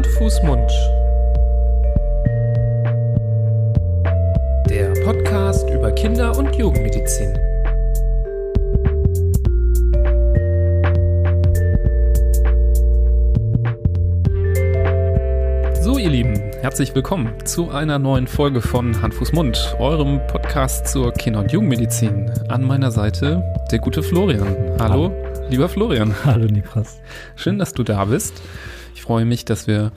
[0.00, 0.70] Hand, Fuß, Mund.
[4.70, 7.34] Der Podcast über Kinder- und Jugendmedizin.
[15.82, 20.88] So, ihr Lieben, herzlich willkommen zu einer neuen Folge von Hand, Fuß, Mund, eurem Podcast
[20.88, 22.30] zur Kinder- und Jugendmedizin.
[22.48, 24.56] An meiner Seite der gute Florian.
[24.78, 25.12] Hallo, Hallo.
[25.50, 26.14] lieber Florian.
[26.24, 27.02] Hallo, Nipras.
[27.36, 28.40] Schön, dass du da bist.
[29.00, 29.92] Ich freue mich, dass wir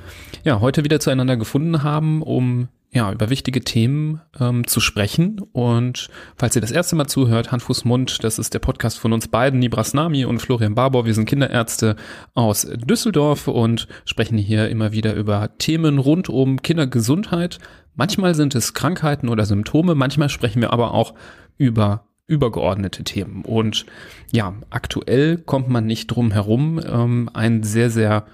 [0.45, 5.41] ja heute wieder zueinander gefunden haben, um ja, über wichtige Themen ähm, zu sprechen.
[5.51, 6.07] Und
[6.37, 9.27] falls ihr das erste Mal zuhört, Hand, Fuß, Mund, das ist der Podcast von uns
[9.27, 11.05] beiden, Nibras Nami und Florian Barbour.
[11.05, 11.97] Wir sind Kinderärzte
[12.33, 17.59] aus Düsseldorf und sprechen hier immer wieder über Themen rund um Kindergesundheit.
[17.95, 21.13] Manchmal sind es Krankheiten oder Symptome, manchmal sprechen wir aber auch
[21.57, 23.43] über übergeordnete Themen.
[23.43, 23.85] Und
[24.31, 28.25] ja, aktuell kommt man nicht drum herum, ähm, ein sehr, sehr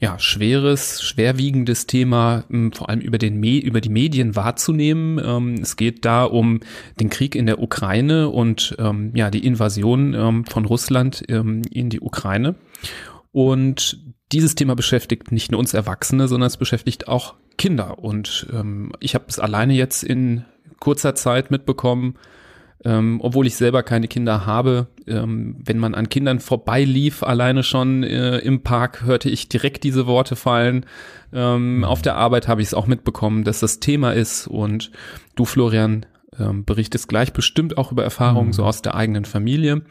[0.00, 5.20] ja, schweres, schwerwiegendes Thema, ähm, vor allem über, den Me über die Medien wahrzunehmen.
[5.24, 6.60] Ähm, es geht da um
[7.00, 12.00] den Krieg in der Ukraine und ähm, ja, die Invasion ähm, von Russland in die
[12.00, 12.54] Ukraine.
[13.32, 13.98] Und
[14.32, 17.98] dieses Thema beschäftigt nicht nur uns Erwachsene, sondern es beschäftigt auch Kinder.
[17.98, 20.44] Und ähm, ich habe es alleine jetzt in
[20.80, 22.14] kurzer Zeit mitbekommen,
[22.84, 28.02] ähm, obwohl ich selber keine Kinder habe, ähm, wenn man an Kindern vorbeilief, alleine schon
[28.02, 30.86] äh, im Park, hörte ich direkt diese Worte fallen.
[31.32, 34.46] Ähm, auf der Arbeit habe ich es auch mitbekommen, dass das Thema ist.
[34.46, 34.90] Und
[35.34, 36.06] du, Florian,
[36.38, 38.52] ähm, berichtest gleich bestimmt auch über Erfahrungen mhm.
[38.52, 39.82] so aus der eigenen Familie.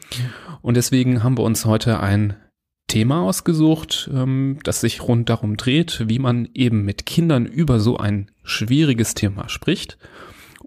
[0.62, 2.36] Und deswegen haben wir uns heute ein
[2.86, 7.98] Thema ausgesucht, ähm, das sich rund darum dreht, wie man eben mit Kindern über so
[7.98, 9.98] ein schwieriges Thema spricht.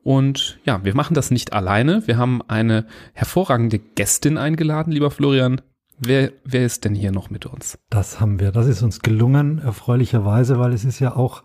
[0.03, 2.07] Und ja, wir machen das nicht alleine.
[2.07, 5.61] Wir haben eine hervorragende Gästin eingeladen, lieber Florian.
[5.99, 7.77] Wer, wer ist denn hier noch mit uns?
[7.89, 8.51] Das haben wir.
[8.51, 11.43] Das ist uns gelungen, erfreulicherweise, weil es ist ja auch,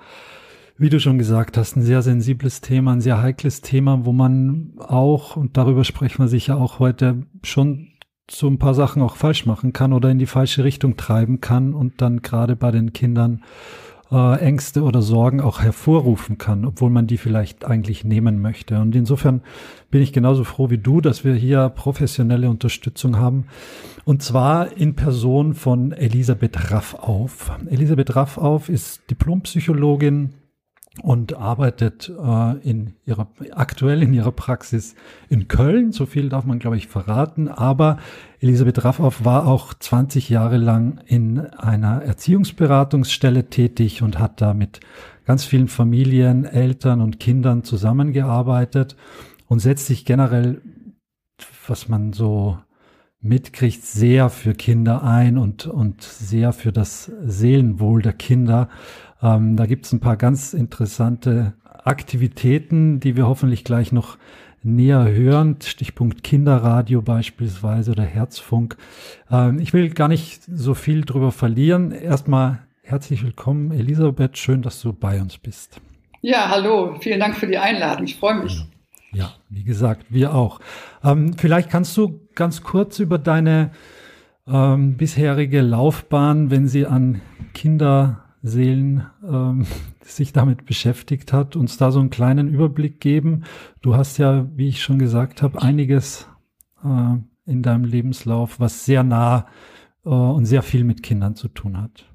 [0.78, 4.72] wie du schon gesagt hast, ein sehr sensibles Thema, ein sehr heikles Thema, wo man
[4.78, 7.88] auch, und darüber sprechen wir sicher auch heute, schon
[8.30, 11.74] so ein paar Sachen auch falsch machen kann oder in die falsche Richtung treiben kann
[11.74, 13.44] und dann gerade bei den Kindern
[14.10, 18.78] äh, Ängste oder Sorgen auch hervorrufen kann, obwohl man die vielleicht eigentlich nehmen möchte.
[18.80, 19.42] Und insofern
[19.90, 23.46] bin ich genauso froh wie du, dass wir hier professionelle Unterstützung haben.
[24.04, 27.50] Und zwar in Person von Elisabeth Raffauf.
[27.68, 30.30] Elisabeth Raffauf ist Diplompsychologin,
[31.02, 34.94] und arbeitet äh, in ihrer aktuell in ihrer Praxis
[35.28, 35.92] in Köln.
[35.92, 37.48] So viel darf man, glaube ich, verraten.
[37.48, 37.98] Aber
[38.40, 44.80] Elisabeth Raffauf war auch 20 Jahre lang in einer Erziehungsberatungsstelle tätig und hat da mit
[45.26, 48.96] ganz vielen Familien, Eltern und Kindern zusammengearbeitet
[49.48, 50.62] und setzt sich generell,
[51.66, 52.58] was man so
[53.20, 58.68] mitkriegt, sehr für Kinder ein und, und sehr für das Seelenwohl der Kinder.
[59.22, 61.54] Ähm, da gibt es ein paar ganz interessante
[61.84, 64.18] Aktivitäten, die wir hoffentlich gleich noch
[64.62, 65.56] näher hören.
[65.62, 68.76] Stichpunkt Kinderradio beispielsweise oder Herzfunk.
[69.30, 71.92] Ähm, ich will gar nicht so viel drüber verlieren.
[71.92, 74.36] Erstmal herzlich willkommen, Elisabeth.
[74.36, 75.80] Schön, dass du bei uns bist.
[76.20, 76.96] Ja, hallo.
[77.00, 78.04] Vielen Dank für die Einladung.
[78.04, 78.66] Ich freue mich.
[79.12, 80.60] Ja, wie gesagt, wir auch.
[81.04, 83.70] Ähm, vielleicht kannst du ganz kurz über deine
[84.48, 87.20] ähm, bisherige Laufbahn, wenn sie an
[87.54, 89.66] Kinder Seelen ähm,
[90.02, 93.44] sich damit beschäftigt hat, uns da so einen kleinen Überblick geben.
[93.82, 96.28] Du hast ja, wie ich schon gesagt habe, einiges
[96.84, 99.46] äh, in deinem Lebenslauf, was sehr nah
[100.04, 102.06] äh, und sehr viel mit Kindern zu tun hat.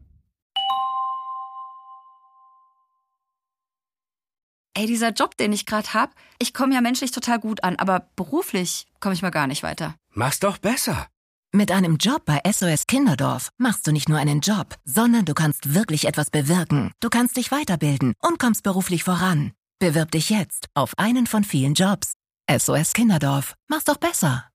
[4.74, 8.08] Ey, dieser Job, den ich gerade habe, ich komme ja menschlich total gut an, aber
[8.16, 9.96] beruflich komme ich mal gar nicht weiter.
[10.13, 11.08] Mach's doch besser.
[11.53, 15.73] Mit einem Job bei SOS Kinderdorf machst du nicht nur einen Job, sondern du kannst
[15.73, 16.91] wirklich etwas bewirken.
[17.01, 19.51] Du kannst dich weiterbilden und kommst beruflich voran.
[19.78, 22.13] Bewirb dich jetzt auf einen von vielen Jobs.
[22.50, 23.56] SOS Kinderdorf.
[23.67, 24.50] Mach's doch besser.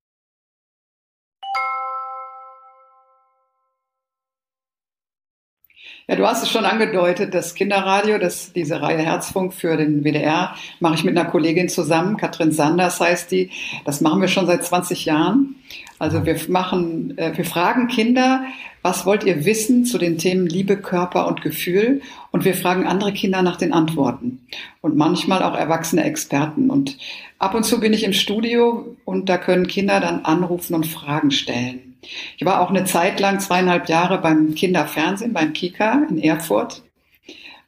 [6.09, 10.55] Ja, du hast es schon angedeutet, das Kinderradio, das, diese Reihe Herzfunk für den WDR,
[10.79, 13.51] mache ich mit einer Kollegin zusammen, Katrin Sanders heißt die.
[13.85, 15.57] Das machen wir schon seit 20 Jahren.
[15.99, 18.45] Also wir machen, äh, wir fragen Kinder,
[18.83, 22.03] was wollt ihr wissen zu den Themen Liebe, Körper und Gefühl?
[22.31, 24.47] Und wir fragen andere Kinder nach den Antworten.
[24.83, 26.71] Und manchmal auch erwachsene Experten.
[26.71, 26.99] Und
[27.41, 31.33] ab und zu bin ich im Studio und da können Kinder dann anrufen und Fragen
[31.33, 31.96] stellen.
[32.37, 36.83] Ich war auch eine Zeit lang, zweieinhalb Jahre beim Kinderfernsehen, beim Kika in Erfurt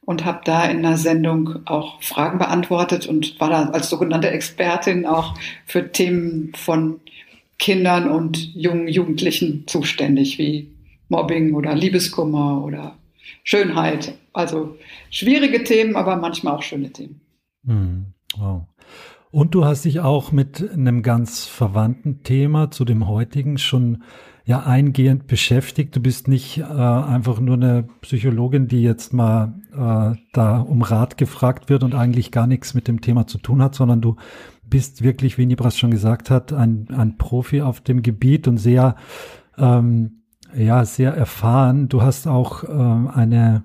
[0.09, 5.05] und habe da in einer Sendung auch Fragen beantwortet und war da als sogenannte Expertin
[5.05, 5.35] auch
[5.67, 7.01] für Themen von
[7.59, 10.71] Kindern und jungen Jugendlichen zuständig, wie
[11.09, 12.97] Mobbing oder Liebeskummer oder
[13.45, 14.15] Schönheit.
[14.33, 14.79] Also
[15.11, 17.21] schwierige Themen, aber manchmal auch schöne Themen.
[17.65, 18.07] Mhm.
[18.37, 18.63] Wow.
[19.31, 24.03] Und du hast dich auch mit einem ganz verwandten Thema zu dem heutigen schon
[24.45, 25.95] ja eingehend beschäftigt.
[25.95, 31.19] Du bist nicht äh, einfach nur eine Psychologin, die jetzt mal äh, da um Rat
[31.19, 34.17] gefragt wird und eigentlich gar nichts mit dem Thema zu tun hat, sondern du
[34.65, 38.97] bist wirklich, wie Nibras schon gesagt hat, ein, ein Profi auf dem Gebiet und sehr,
[39.59, 40.23] ähm,
[40.57, 41.91] ja, sehr erfahren.
[41.91, 43.65] Du hast auch ähm, eine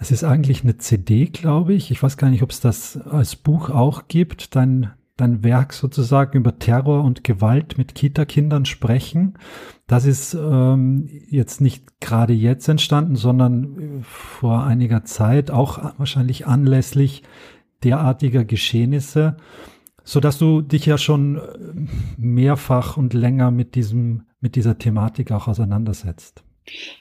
[0.00, 1.90] es ist eigentlich eine CD, glaube ich.
[1.90, 4.56] Ich weiß gar nicht, ob es das als Buch auch gibt.
[4.56, 9.34] Dein, dein Werk sozusagen über Terror und Gewalt mit Kita-Kindern sprechen.
[9.86, 17.22] Das ist ähm, jetzt nicht gerade jetzt entstanden, sondern vor einiger Zeit, auch wahrscheinlich anlässlich
[17.84, 19.36] derartiger Geschehnisse,
[20.02, 21.42] so dass du dich ja schon
[22.16, 26.42] mehrfach und länger mit diesem, mit dieser Thematik auch auseinandersetzt.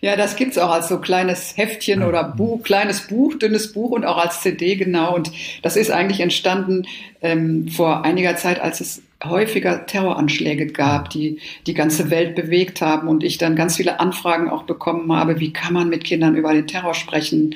[0.02, 4.06] Ja, das gibt's auch als so kleines Heftchen oder Buch, kleines Buch, dünnes Buch und
[4.06, 5.16] auch als CD genau.
[5.16, 5.32] Und
[5.62, 6.88] das ist eigentlich entstanden
[7.22, 13.08] ähm, vor einiger Zeit, als es häufiger Terroranschläge gab, die die ganze Welt bewegt haben
[13.08, 16.54] und ich dann ganz viele Anfragen auch bekommen habe, wie kann man mit Kindern über
[16.54, 17.56] den Terror sprechen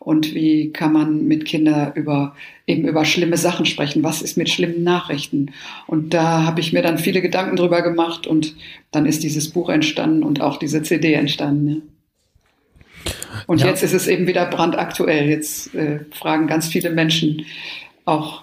[0.00, 2.34] und wie kann man mit Kindern über
[2.66, 4.02] eben über schlimme Sachen sprechen?
[4.02, 5.52] Was ist mit schlimmen Nachrichten?
[5.86, 8.56] Und da habe ich mir dann viele Gedanken drüber gemacht und
[8.92, 11.82] dann ist dieses Buch entstanden und auch diese CD entstanden.
[13.04, 13.12] Ja.
[13.46, 13.66] Und ja.
[13.66, 15.28] jetzt ist es eben wieder brandaktuell.
[15.28, 17.44] Jetzt äh, fragen ganz viele Menschen
[18.06, 18.42] auch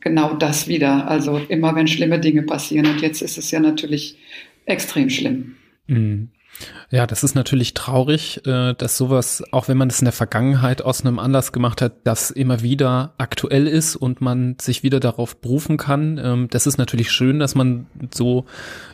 [0.00, 1.08] genau das wieder.
[1.08, 2.84] Also immer wenn schlimme Dinge passieren.
[2.84, 4.18] Und jetzt ist es ja natürlich
[4.66, 5.56] extrem schlimm.
[5.86, 6.28] Mhm.
[6.90, 10.80] Ja, das ist natürlich traurig, äh, dass sowas, auch wenn man es in der Vergangenheit
[10.80, 15.36] aus einem Anlass gemacht hat, das immer wieder aktuell ist und man sich wieder darauf
[15.36, 16.18] berufen kann.
[16.22, 18.46] Ähm, das ist natürlich schön, dass man so,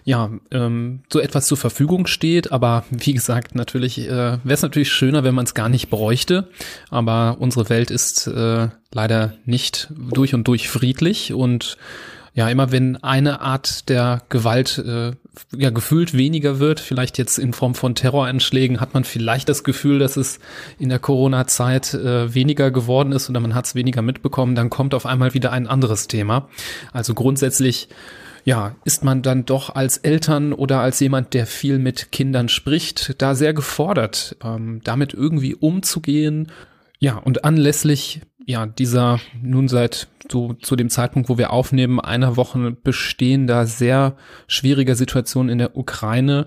[0.05, 2.51] ja, ähm, so etwas zur Verfügung steht.
[2.51, 6.49] Aber wie gesagt, natürlich äh, wäre es natürlich schöner, wenn man es gar nicht bräuchte.
[6.91, 11.77] Aber unsere Welt ist äh, leider nicht durch und durch friedlich und
[12.35, 15.13] ja, immer wenn eine Art der Gewalt äh,
[15.57, 20.01] ja gefühlt weniger wird, vielleicht jetzt in Form von Terroranschlägen, hat man vielleicht das Gefühl,
[20.01, 20.41] dass es
[20.79, 24.95] in der Corona-Zeit äh, weniger geworden ist oder man hat es weniger mitbekommen, dann kommt
[24.95, 26.49] auf einmal wieder ein anderes Thema.
[26.93, 27.89] Also grundsätzlich
[28.45, 33.23] ja, ist man dann doch als Eltern oder als jemand, der viel mit Kindern spricht,
[33.23, 36.51] da sehr gefordert, ähm, damit irgendwie umzugehen.
[36.99, 42.37] Ja, und anlässlich ja, dieser nun seit so zu dem Zeitpunkt, wo wir aufnehmen, einer
[42.37, 46.47] Woche bestehender sehr schwieriger Situation in der Ukraine,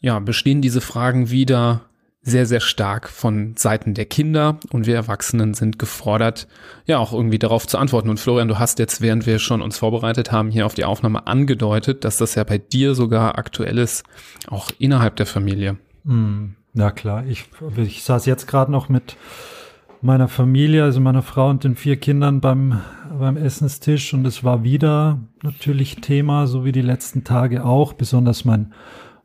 [0.00, 1.82] ja, bestehen diese Fragen wieder
[2.22, 6.48] sehr, sehr stark von Seiten der Kinder und wir Erwachsenen sind gefordert,
[6.84, 8.10] ja, auch irgendwie darauf zu antworten.
[8.10, 11.26] Und Florian, du hast jetzt, während wir schon uns vorbereitet haben, hier auf die Aufnahme
[11.26, 14.04] angedeutet, dass das ja bei dir sogar aktuell ist,
[14.48, 15.78] auch innerhalb der Familie.
[16.04, 17.24] Hm, ja, klar.
[17.26, 17.46] Ich,
[17.76, 19.16] ich saß jetzt gerade noch mit
[20.02, 22.80] meiner Familie, also meiner Frau und den vier Kindern beim,
[23.18, 24.14] beim Essenstisch.
[24.14, 28.72] Und es war wieder natürlich Thema, so wie die letzten Tage auch, besonders mein,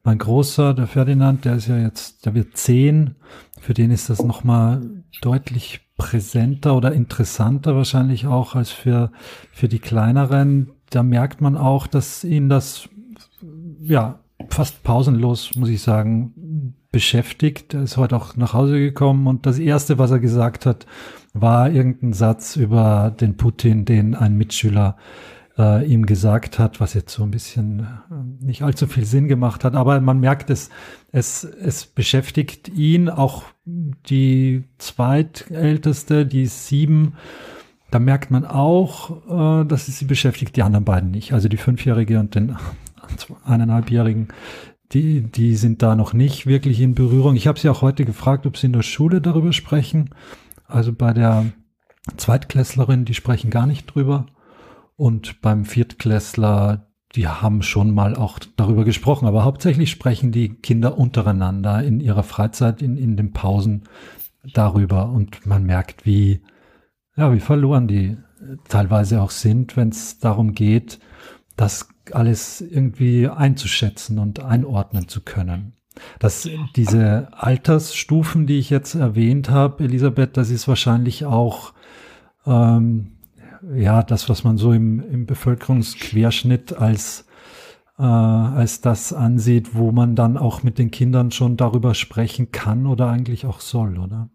[0.04, 3.16] mein Großer, der Ferdinand, der ist ja jetzt, der wird zehn,
[3.60, 9.12] für den ist das nochmal deutlich präsenter oder interessanter wahrscheinlich auch als für,
[9.52, 10.72] für die kleineren.
[10.90, 12.90] Da merkt man auch, dass ihnen das,
[13.82, 14.20] ja,
[14.50, 17.74] fast pausenlos, muss ich sagen, beschäftigt.
[17.74, 20.86] Er ist heute auch nach Hause gekommen und das erste, was er gesagt hat,
[21.34, 24.96] war irgendein Satz über den Putin, den ein Mitschüler
[25.58, 29.66] äh, ihm gesagt hat, was jetzt so ein bisschen äh, nicht allzu viel Sinn gemacht
[29.66, 29.76] hat.
[29.76, 30.70] Aber man merkt es,
[31.12, 37.16] es, es beschäftigt ihn, auch die zweitälteste, die sieben.
[37.92, 41.34] Da merkt man auch, äh, dass es sie beschäftigt, die anderen beiden nicht.
[41.34, 42.56] Also die Fünfjährige und den
[43.44, 44.30] eineinhalbjährigen,
[44.92, 47.36] die, die sind da noch nicht wirklich in Berührung.
[47.36, 50.12] Ich habe sie auch heute gefragt, ob sie in der Schule darüber sprechen.
[50.68, 51.46] Also bei der
[52.18, 54.28] Zweitklässlerin, die sprechen gar nicht drüber.
[54.96, 59.28] Und beim Viertklässler, die haben schon mal auch darüber gesprochen.
[59.28, 63.84] Aber hauptsächlich sprechen die Kinder untereinander in ihrer Freizeit, in, in den Pausen
[64.54, 65.10] darüber.
[65.10, 66.42] Und man merkt, wie,
[67.18, 68.18] ja, wie verloren die
[68.70, 71.00] teilweise auch sind, wenn es darum geht,
[71.56, 75.74] dass alles irgendwie einzuschätzen und einordnen zu können.
[76.20, 81.74] Dass diese Altersstufen, die ich jetzt erwähnt habe, Elisabeth, das ist wahrscheinlich auch
[82.46, 83.12] ähm,
[83.74, 87.26] ja das, was man so im, im Bevölkerungsquerschnitt als
[87.98, 92.88] äh, als das ansieht, wo man dann auch mit den Kindern schon darüber sprechen kann
[92.88, 94.30] oder eigentlich auch soll, oder?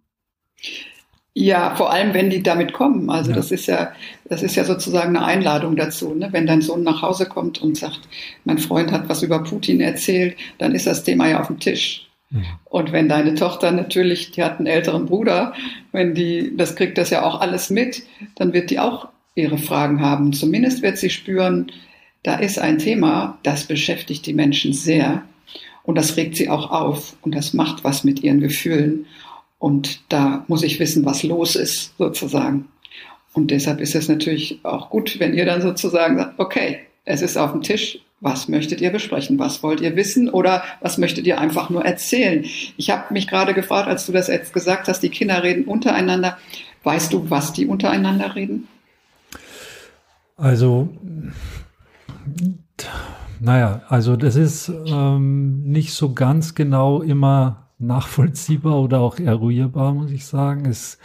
[1.35, 3.09] Ja, vor allem, wenn die damit kommen.
[3.09, 3.37] Also ja.
[3.37, 3.93] das ist ja,
[4.29, 6.15] das ist ja sozusagen eine Einladung dazu.
[6.15, 6.29] Ne?
[6.33, 8.01] Wenn dein Sohn nach Hause kommt und sagt,
[8.45, 12.09] mein Freund hat was über Putin erzählt, dann ist das Thema ja auf dem Tisch.
[12.31, 12.45] Mhm.
[12.65, 15.53] Und wenn deine Tochter natürlich, die hat einen älteren Bruder,
[15.93, 18.03] wenn die, das kriegt das ja auch alles mit,
[18.35, 20.33] dann wird die auch ihre Fragen haben.
[20.33, 21.71] Zumindest wird sie spüren,
[22.23, 25.23] da ist ein Thema, das beschäftigt die Menschen sehr
[25.85, 29.07] und das regt sie auch auf und das macht was mit ihren Gefühlen.
[29.61, 32.69] Und da muss ich wissen, was los ist, sozusagen.
[33.35, 37.37] Und deshalb ist es natürlich auch gut, wenn ihr dann sozusagen sagt, okay, es ist
[37.37, 39.39] auf dem Tisch, was möchtet ihr besprechen?
[39.39, 42.45] Was wollt ihr wissen oder was möchtet ihr einfach nur erzählen?
[42.77, 46.39] Ich habe mich gerade gefragt, als du das jetzt gesagt hast, die Kinder reden untereinander.
[46.83, 48.67] Weißt du, was die untereinander reden?
[50.37, 50.89] Also,
[53.41, 60.11] naja, also das ist ähm, nicht so ganz genau immer nachvollziehbar oder auch eruierbar, muss
[60.11, 60.67] ich sagen.
[60.67, 60.99] Es,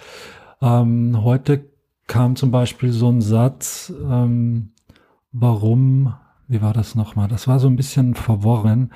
[0.61, 1.69] ähm, heute
[2.07, 4.71] kam zum Beispiel so ein Satz, ähm,
[5.31, 6.13] warum,
[6.47, 7.27] wie war das nochmal?
[7.27, 8.91] Das war so ein bisschen verworren,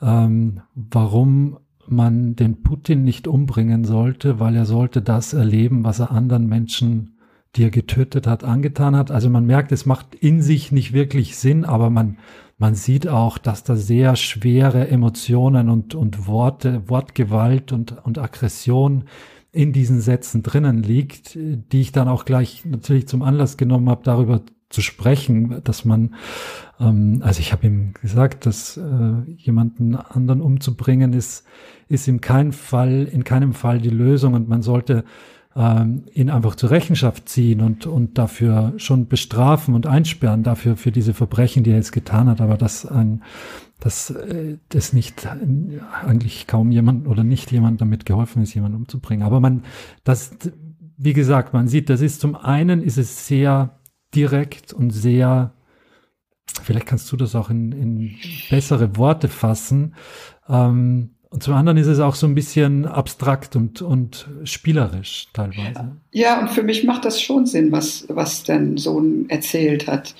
[0.00, 6.10] ähm, warum man den Putin nicht umbringen sollte, weil er sollte das erleben, was er
[6.10, 7.16] anderen Menschen
[7.56, 9.10] die er getötet hat, angetan hat.
[9.10, 12.18] Also man merkt, es macht in sich nicht wirklich Sinn, aber man,
[12.58, 19.04] man sieht auch, dass da sehr schwere Emotionen und, und Worte, Wortgewalt und, und Aggression
[19.52, 24.02] in diesen Sätzen drinnen liegt, die ich dann auch gleich natürlich zum Anlass genommen habe,
[24.04, 26.14] darüber zu sprechen, dass man,
[26.80, 31.46] ähm, also ich habe ihm gesagt, dass äh, jemanden anderen umzubringen ist,
[31.88, 35.04] ist in keinem Fall, in keinem Fall die Lösung und man sollte
[35.56, 40.92] ähm, ihn einfach zur Rechenschaft ziehen und, und dafür schon bestrafen und einsperren dafür, für
[40.92, 43.22] diese Verbrechen, die er jetzt getan hat, aber dass ein,
[43.80, 45.26] dass äh, das nicht
[46.04, 49.26] eigentlich kaum jemand oder nicht jemand damit geholfen ist, jemanden umzubringen.
[49.26, 49.62] Aber man,
[50.04, 50.36] das,
[50.98, 53.80] wie gesagt, man sieht, das ist zum einen ist es sehr
[54.14, 55.54] direkt und sehr,
[56.62, 58.14] vielleicht kannst du das auch in, in
[58.50, 59.94] bessere Worte fassen.
[60.48, 65.96] Ähm, und zum anderen ist es auch so ein bisschen abstrakt und, und spielerisch teilweise.
[66.12, 70.14] Ja, und für mich macht das schon Sinn, was, was dein Sohn erzählt hat.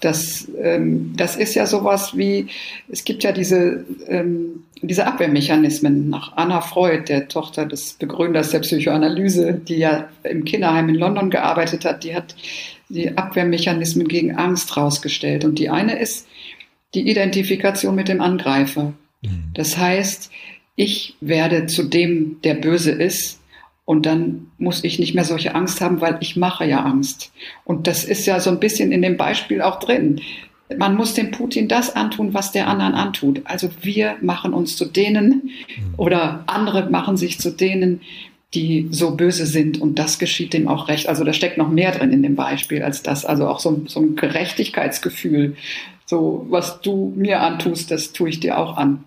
[0.00, 2.48] Das, ähm, das ist ja sowas wie,
[2.88, 8.60] es gibt ja diese, ähm, diese Abwehrmechanismen nach Anna Freud, der Tochter des Begründers der
[8.60, 12.36] Psychoanalyse, die ja im Kinderheim in London gearbeitet hat, die hat
[12.90, 15.44] die Abwehrmechanismen gegen Angst rausgestellt.
[15.44, 16.26] Und die eine ist
[16.94, 18.92] die Identifikation mit dem Angreifer.
[19.22, 19.50] Mhm.
[19.54, 20.30] Das heißt,
[20.76, 23.40] ich werde zu dem, der böse ist,
[23.90, 27.32] und dann muss ich nicht mehr solche Angst haben, weil ich mache ja Angst.
[27.64, 30.20] Und das ist ja so ein bisschen in dem Beispiel auch drin.
[30.78, 33.40] Man muss dem Putin das antun, was der anderen antut.
[33.46, 35.94] Also wir machen uns zu denen mhm.
[35.96, 38.02] oder andere machen sich zu denen,
[38.54, 41.08] die so böse sind und das geschieht dem auch recht.
[41.08, 43.24] Also da steckt noch mehr drin in dem Beispiel als das.
[43.24, 45.56] Also auch so, so ein Gerechtigkeitsgefühl.
[46.06, 49.02] So, was du mir antust, das tue ich dir auch an.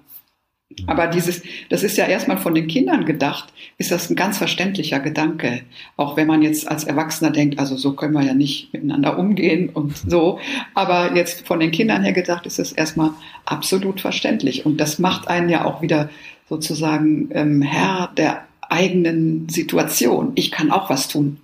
[0.88, 5.00] Aber dieses, das ist ja erstmal von den Kindern gedacht, ist das ein ganz verständlicher
[5.00, 5.62] Gedanke.
[5.98, 9.70] Auch wenn man jetzt als Erwachsener denkt, also so können wir ja nicht miteinander umgehen
[9.70, 10.40] und so.
[10.74, 13.12] Aber jetzt von den Kindern her gedacht, ist es erstmal
[13.46, 14.66] absolut verständlich.
[14.66, 16.10] Und das macht einen ja auch wieder
[16.50, 20.32] sozusagen ähm, Herr der eigenen Situation.
[20.36, 21.40] Ich kann auch was tun.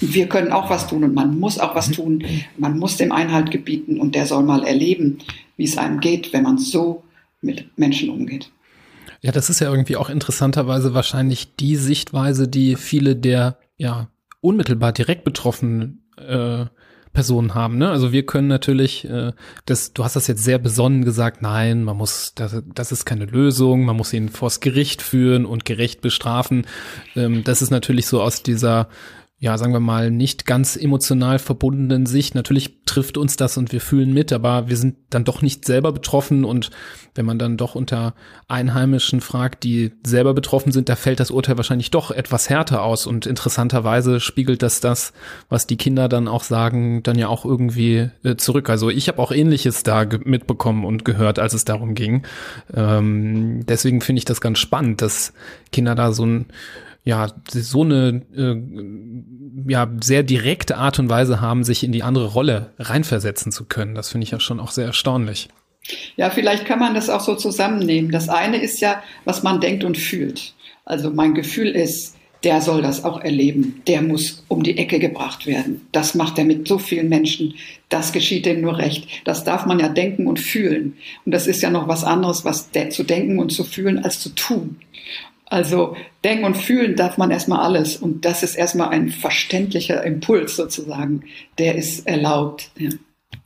[0.00, 2.24] Wir können auch was tun und man muss auch was tun.
[2.56, 5.18] Man muss dem Einhalt gebieten und der soll mal erleben,
[5.56, 7.04] wie es einem geht, wenn man so
[7.40, 8.50] mit Menschen umgeht.
[9.20, 14.08] Ja, das ist ja irgendwie auch interessanterweise wahrscheinlich die Sichtweise, die viele der ja
[14.40, 16.66] unmittelbar direkt betroffenen äh,
[17.12, 17.78] Personen haben.
[17.78, 17.90] Ne?
[17.90, 19.32] Also wir können natürlich, äh,
[19.66, 23.24] das, du hast das jetzt sehr besonnen gesagt, nein, man muss, das, das ist keine
[23.24, 26.66] Lösung, man muss ihn vors Gericht führen und gerecht bestrafen.
[27.16, 28.88] Ähm, das ist natürlich so aus dieser
[29.40, 32.34] ja, sagen wir mal, nicht ganz emotional verbundenen Sicht.
[32.34, 35.92] Natürlich trifft uns das und wir fühlen mit, aber wir sind dann doch nicht selber
[35.92, 36.70] betroffen und
[37.14, 38.14] wenn man dann doch unter
[38.48, 43.06] Einheimischen fragt, die selber betroffen sind, da fällt das Urteil wahrscheinlich doch etwas härter aus
[43.06, 45.12] und interessanterweise spiegelt das das,
[45.48, 48.68] was die Kinder dann auch sagen, dann ja auch irgendwie äh, zurück.
[48.68, 52.24] Also ich habe auch Ähnliches da mitbekommen und gehört, als es darum ging.
[52.74, 55.32] Ähm, deswegen finde ich das ganz spannend, dass
[55.70, 56.46] Kinder da so ein
[57.04, 62.26] ja, so eine äh, ja, sehr direkte Art und Weise haben, sich in die andere
[62.26, 63.94] Rolle reinversetzen zu können.
[63.94, 65.48] Das finde ich ja schon auch sehr erstaunlich.
[66.16, 68.10] Ja, vielleicht kann man das auch so zusammennehmen.
[68.10, 70.54] Das eine ist ja, was man denkt und fühlt.
[70.84, 73.82] Also mein Gefühl ist, der soll das auch erleben.
[73.86, 75.86] Der muss um die Ecke gebracht werden.
[75.92, 77.54] Das macht er mit so vielen Menschen.
[77.88, 79.08] Das geschieht dem nur recht.
[79.24, 80.96] Das darf man ja denken und fühlen.
[81.24, 84.30] Und das ist ja noch was anderes, was zu denken und zu fühlen, als zu
[84.30, 84.76] tun.
[85.50, 87.96] Also denken und fühlen darf man erstmal alles.
[87.96, 91.24] Und das ist erstmal ein verständlicher Impuls sozusagen.
[91.56, 92.70] Der ist erlaubt.
[92.76, 92.90] Ja.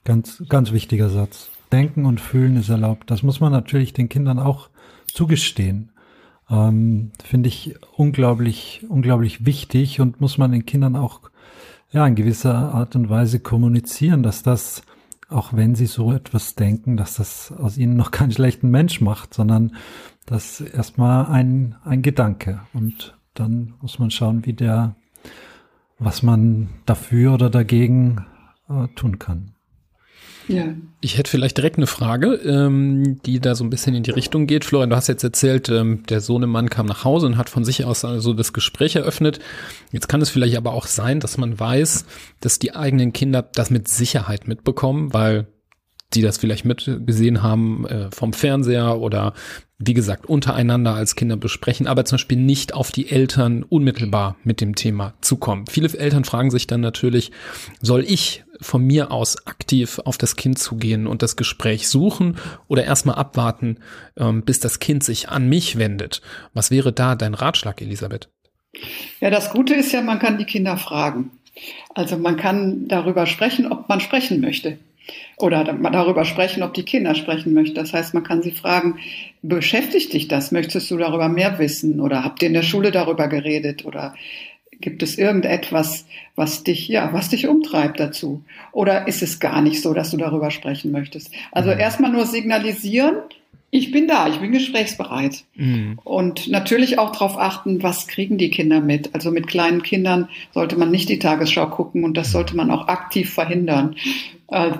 [0.04, 1.48] Ganz, ganz wichtiger Satz.
[1.70, 3.10] Denken und fühlen ist erlaubt.
[3.10, 4.68] Das muss man natürlich den Kindern auch
[5.12, 5.92] zugestehen.
[6.50, 11.20] Ähm, Finde ich unglaublich, unglaublich wichtig und muss man den Kindern auch
[11.92, 14.82] ja in gewisser Art und Weise kommunizieren, dass das,
[15.28, 19.34] auch wenn sie so etwas denken, dass das aus ihnen noch keinen schlechten Mensch macht,
[19.34, 19.76] sondern
[20.32, 22.62] das erstmal ein, ein Gedanke.
[22.72, 24.96] Und dann muss man schauen, wie der,
[25.98, 28.24] was man dafür oder dagegen
[28.68, 29.52] äh, tun kann.
[30.48, 30.74] Ja.
[31.00, 34.46] Ich hätte vielleicht direkt eine Frage, ähm, die da so ein bisschen in die Richtung
[34.46, 34.64] geht.
[34.64, 37.84] Florian, du hast jetzt erzählt, ähm, der Sohnemann kam nach Hause und hat von sich
[37.84, 39.38] aus also das Gespräch eröffnet.
[39.92, 42.06] Jetzt kann es vielleicht aber auch sein, dass man weiß,
[42.40, 45.46] dass die eigenen Kinder das mit Sicherheit mitbekommen, weil
[46.14, 49.34] die das vielleicht mitgesehen haben äh, vom Fernseher oder
[49.78, 54.60] wie gesagt untereinander als Kinder besprechen, aber zum Beispiel nicht auf die Eltern unmittelbar mit
[54.60, 55.66] dem Thema zukommen.
[55.66, 57.32] Viele Eltern fragen sich dann natürlich,
[57.80, 62.36] soll ich von mir aus aktiv auf das Kind zugehen und das Gespräch suchen
[62.68, 63.78] oder erstmal abwarten,
[64.16, 66.22] ähm, bis das Kind sich an mich wendet?
[66.54, 68.28] Was wäre da dein Ratschlag, Elisabeth?
[69.20, 71.32] Ja, das Gute ist ja, man kann die Kinder fragen.
[71.94, 74.78] Also man kann darüber sprechen, ob man sprechen möchte
[75.36, 77.74] oder darüber sprechen, ob die Kinder sprechen möchten.
[77.74, 78.98] Das heißt, man kann sie fragen,
[79.42, 80.52] beschäftigt dich das?
[80.52, 82.00] Möchtest du darüber mehr wissen?
[82.00, 83.84] Oder habt ihr in der Schule darüber geredet?
[83.84, 84.14] Oder
[84.80, 86.06] gibt es irgendetwas,
[86.36, 88.44] was dich, ja, was dich umtreibt dazu?
[88.72, 91.32] Oder ist es gar nicht so, dass du darüber sprechen möchtest?
[91.50, 91.80] Also mhm.
[91.80, 93.16] erstmal nur signalisieren,
[93.74, 95.44] ich bin da, ich bin gesprächsbereit.
[95.54, 95.98] Mhm.
[96.04, 99.14] Und natürlich auch darauf achten, was kriegen die Kinder mit.
[99.14, 102.88] Also mit kleinen Kindern sollte man nicht die Tagesschau gucken und das sollte man auch
[102.88, 103.96] aktiv verhindern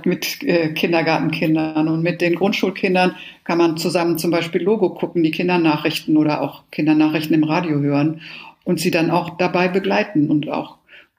[0.05, 1.89] mit äh, Kindergartenkindern.
[1.89, 6.63] Und mit den Grundschulkindern kann man zusammen zum Beispiel Logo gucken, die Kindernachrichten oder auch
[6.71, 8.21] Kindernachrichten im Radio hören
[8.65, 10.77] und sie dann auch dabei begleiten und auch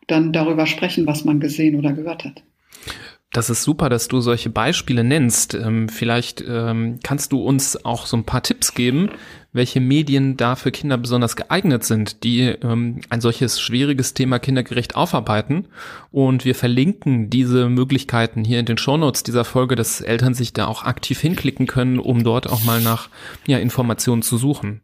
[0.08, 2.44] dann darüber sprechen, was man gesehen oder gehört hat.
[3.32, 5.56] Das ist super, dass du solche Beispiele nennst.
[5.56, 9.10] Ähm, vielleicht ähm, kannst du uns auch so ein paar Tipps geben,
[9.54, 14.96] welche Medien da für Kinder besonders geeignet sind, die ähm, ein solches schwieriges Thema kindergerecht
[14.96, 15.66] aufarbeiten.
[16.12, 20.66] Und wir verlinken diese Möglichkeiten hier in den Shownotes dieser Folge, dass Eltern sich da
[20.68, 23.10] auch aktiv hinklicken können, um dort auch mal nach
[23.46, 24.82] ja, Informationen zu suchen.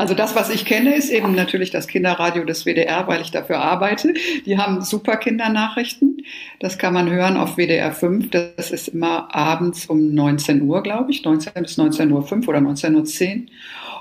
[0.00, 3.58] Also das, was ich kenne, ist eben natürlich das Kinderradio des WDR, weil ich dafür
[3.58, 4.14] arbeite.
[4.46, 6.18] Die haben super Kindernachrichten.
[6.60, 8.30] Das kann man hören auf WDR 5.
[8.30, 12.94] Das ist immer abends um 19 Uhr, glaube ich, 19 bis 19.05 Uhr oder 19.10
[12.94, 13.46] Uhr.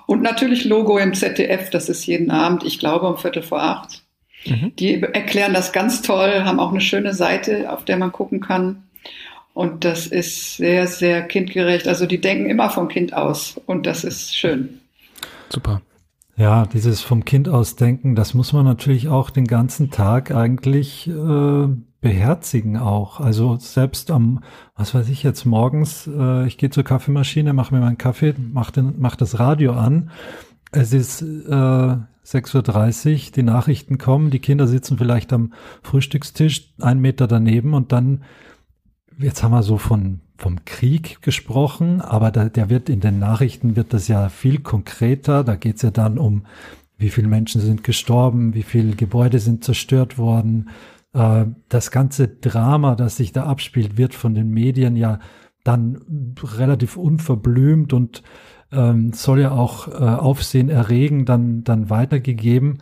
[0.05, 4.03] Und natürlich Logo im ZDF, das ist jeden Abend, ich glaube um Viertel vor acht.
[4.45, 4.73] Mhm.
[4.77, 8.83] Die erklären das ganz toll, haben auch eine schöne Seite, auf der man gucken kann.
[9.55, 11.87] Und das ist sehr, sehr kindgerecht.
[11.87, 13.59] Also die denken immer vom Kind aus.
[13.65, 14.79] Und das ist schön.
[15.49, 15.81] Super.
[16.39, 21.07] Ja, dieses vom Kind aus denken, das muss man natürlich auch den ganzen Tag eigentlich
[21.07, 21.67] äh,
[21.99, 23.19] beherzigen auch.
[23.19, 24.43] Also selbst am,
[24.75, 28.83] was weiß ich jetzt morgens, äh, ich gehe zur Kaffeemaschine, mache mir meinen Kaffee, mache
[28.83, 30.11] mach das Radio an.
[30.71, 37.01] Es ist äh, 6.30 Uhr, die Nachrichten kommen, die Kinder sitzen vielleicht am Frühstückstisch, einen
[37.01, 38.23] Meter daneben und dann,
[39.17, 43.75] jetzt haben wir so von vom Krieg gesprochen, aber da, der wird in den Nachrichten
[43.75, 45.43] wird das ja viel konkreter.
[45.43, 46.45] Da geht es ja dann um,
[46.97, 50.69] wie viele Menschen sind gestorben, wie viele Gebäude sind zerstört worden.
[51.13, 55.19] Äh, das ganze Drama, das sich da abspielt, wird von den Medien ja
[55.63, 58.23] dann relativ unverblümt und
[58.71, 62.79] ähm, soll ja auch äh, Aufsehen erregen, dann, dann weitergegeben.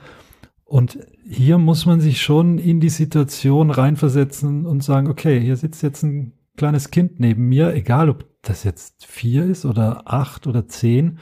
[0.66, 5.84] Und hier muss man sich schon in die Situation reinversetzen und sagen, okay, hier sitzt
[5.84, 10.68] jetzt ein kleines Kind neben mir, egal ob das jetzt vier ist oder acht oder
[10.68, 11.20] zehn,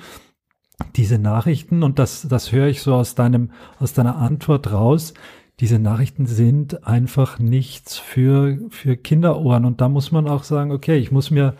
[0.96, 5.14] diese Nachrichten, und das, das höre ich so aus deinem, aus deiner Antwort raus,
[5.60, 9.66] diese Nachrichten sind einfach nichts für, für Kinderohren.
[9.66, 11.56] Und da muss man auch sagen, okay, ich muss mir,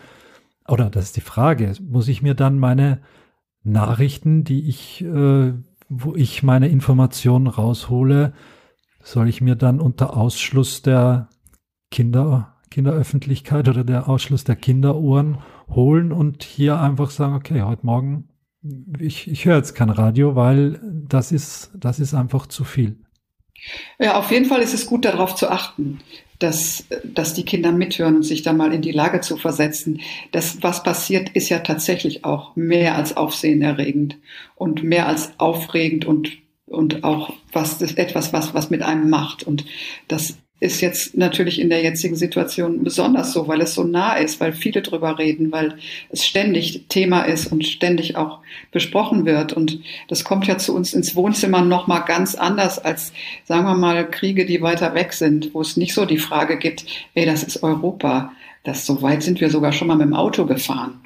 [0.68, 3.00] oder das ist die Frage, muss ich mir dann meine
[3.62, 5.54] Nachrichten, die ich, äh,
[5.88, 8.32] wo ich meine Informationen raushole,
[9.02, 11.28] soll ich mir dann unter Ausschluss der
[11.90, 15.38] Kinder Kinderöffentlichkeit oder der Ausschluss der Kinderohren
[15.72, 18.28] holen und hier einfach sagen, okay, heute Morgen,
[18.98, 22.96] ich, ich höre jetzt kein Radio, weil das ist, das ist einfach zu viel.
[24.00, 26.00] Ja, auf jeden Fall ist es gut, darauf zu achten,
[26.40, 30.00] dass, dass die Kinder mithören und sich da mal in die Lage zu versetzen.
[30.32, 34.18] Das, was passiert, ist ja tatsächlich auch mehr als aufsehenerregend
[34.56, 36.32] und mehr als aufregend und,
[36.66, 39.44] und auch was, das etwas, was, was mit einem macht.
[39.44, 39.64] Und
[40.08, 44.40] das ist jetzt natürlich in der jetzigen Situation besonders so, weil es so nah ist,
[44.40, 45.76] weil viele drüber reden, weil
[46.10, 48.38] es ständig Thema ist und ständig auch
[48.70, 49.52] besprochen wird.
[49.52, 53.12] Und das kommt ja zu uns ins Wohnzimmer noch mal ganz anders als,
[53.44, 56.86] sagen wir mal, Kriege, die weiter weg sind, wo es nicht so die Frage gibt,
[57.14, 58.32] ey, das ist Europa.
[58.62, 61.00] Das so weit sind wir sogar schon mal mit dem Auto gefahren.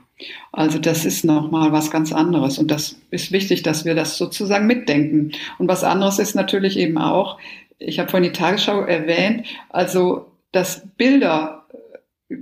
[0.53, 4.67] Also das ist nochmal was ganz anderes und das ist wichtig, dass wir das sozusagen
[4.67, 5.33] mitdenken.
[5.59, 7.39] Und was anderes ist natürlich eben auch,
[7.79, 11.59] ich habe vorhin die Tagesschau erwähnt, also dass Bilder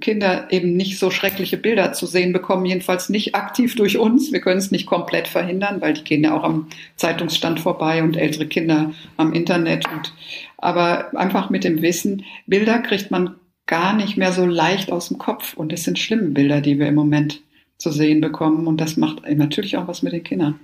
[0.00, 4.32] Kinder eben nicht so schreckliche Bilder zu sehen bekommen, jedenfalls nicht aktiv durch uns.
[4.32, 8.16] Wir können es nicht komplett verhindern, weil die gehen ja auch am Zeitungsstand vorbei und
[8.16, 9.86] ältere Kinder am Internet.
[9.92, 10.12] Und,
[10.58, 15.18] aber einfach mit dem Wissen, Bilder kriegt man gar nicht mehr so leicht aus dem
[15.18, 15.54] Kopf.
[15.54, 17.42] Und es sind schlimme Bilder, die wir im Moment
[17.78, 18.66] zu sehen bekommen.
[18.66, 20.58] Und das macht natürlich auch was mit den Kindern.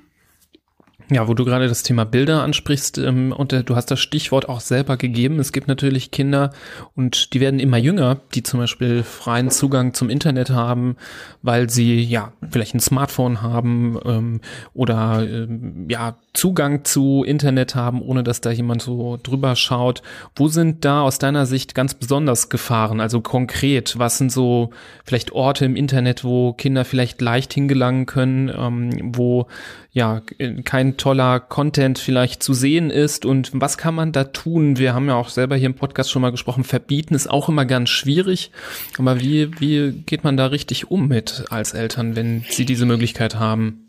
[1.13, 4.49] Ja, wo du gerade das Thema Bilder ansprichst ähm, und äh, du hast das Stichwort
[4.49, 5.41] auch selber gegeben.
[5.41, 6.53] Es gibt natürlich Kinder
[6.97, 10.97] und die werden immer jünger, die zum Beispiel freien Zugang zum Internet haben,
[11.43, 14.41] weil sie ja vielleicht ein Smartphone haben ähm,
[14.73, 20.03] oder ähm, ja Zugang zu Internet haben, ohne dass da jemand so drüber schaut.
[20.35, 23.01] Wo sind da aus deiner Sicht ganz besonders Gefahren?
[23.01, 24.71] Also konkret, was sind so
[25.05, 29.47] vielleicht Orte im Internet, wo Kinder vielleicht leicht hingelangen können, ähm, wo
[29.93, 30.23] ja
[30.65, 34.79] kein toller Content vielleicht zu sehen ist und was kann man da tun?
[34.79, 37.65] Wir haben ja auch selber hier im Podcast schon mal gesprochen, verbieten ist auch immer
[37.65, 38.53] ganz schwierig,
[38.99, 43.35] aber wie, wie geht man da richtig um mit als Eltern, wenn sie diese Möglichkeit
[43.35, 43.89] haben?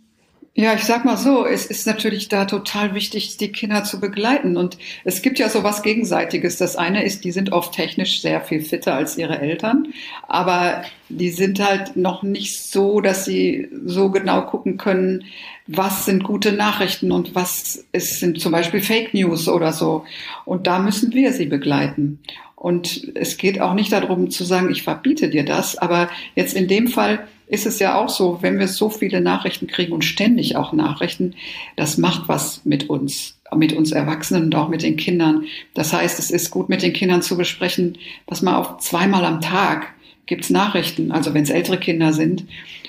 [0.56, 4.56] Ja, ich sag mal so, es ist natürlich da total wichtig, die Kinder zu begleiten.
[4.56, 6.58] Und es gibt ja so was Gegenseitiges.
[6.58, 9.93] Das eine ist, die sind oft technisch sehr viel fitter als ihre Eltern,
[10.28, 15.26] aber die sind halt noch nicht so, dass sie so genau gucken können,
[15.67, 20.06] was sind gute Nachrichten und was ist, sind zum Beispiel Fake News oder so.
[20.45, 22.19] Und da müssen wir sie begleiten.
[22.56, 26.67] Und es geht auch nicht darum zu sagen, ich verbiete dir das, aber jetzt in
[26.67, 30.56] dem Fall ist es ja auch so, wenn wir so viele Nachrichten kriegen und ständig
[30.56, 31.36] auch Nachrichten,
[31.76, 35.43] das macht was mit uns, mit uns Erwachsenen und auch mit den Kindern.
[35.73, 37.97] Das heißt, es ist gut mit den Kindern zu besprechen,
[38.28, 39.93] dass man auch zweimal am Tag
[40.26, 42.45] gibt's Nachrichten, also wenn es ältere Kinder sind.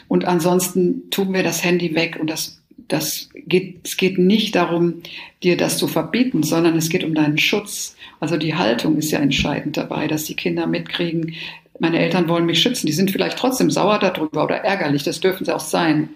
[0.06, 5.02] Und ansonsten tun wir das Handy weg und das das geht, es geht nicht darum,
[5.42, 7.96] dir das zu verbieten, sondern es geht um deinen Schutz.
[8.20, 11.34] Also die Haltung ist ja entscheidend dabei, dass die Kinder mitkriegen,
[11.78, 12.86] meine Eltern wollen mich schützen.
[12.86, 16.10] Die sind vielleicht trotzdem sauer darüber oder ärgerlich, das dürfen sie auch sein.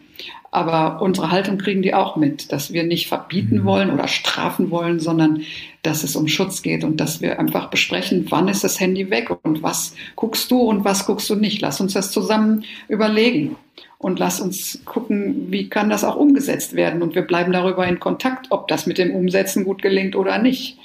[0.50, 3.64] Aber unsere Haltung kriegen die auch mit, dass wir nicht verbieten mhm.
[3.64, 5.42] wollen oder strafen wollen, sondern
[5.82, 9.28] dass es um Schutz geht und dass wir einfach besprechen, wann ist das Handy weg
[9.42, 11.60] und was guckst du und was guckst du nicht.
[11.60, 13.56] Lass uns das zusammen überlegen
[13.98, 17.02] und lass uns gucken, wie kann das auch umgesetzt werden.
[17.02, 20.78] Und wir bleiben darüber in Kontakt, ob das mit dem Umsetzen gut gelingt oder nicht.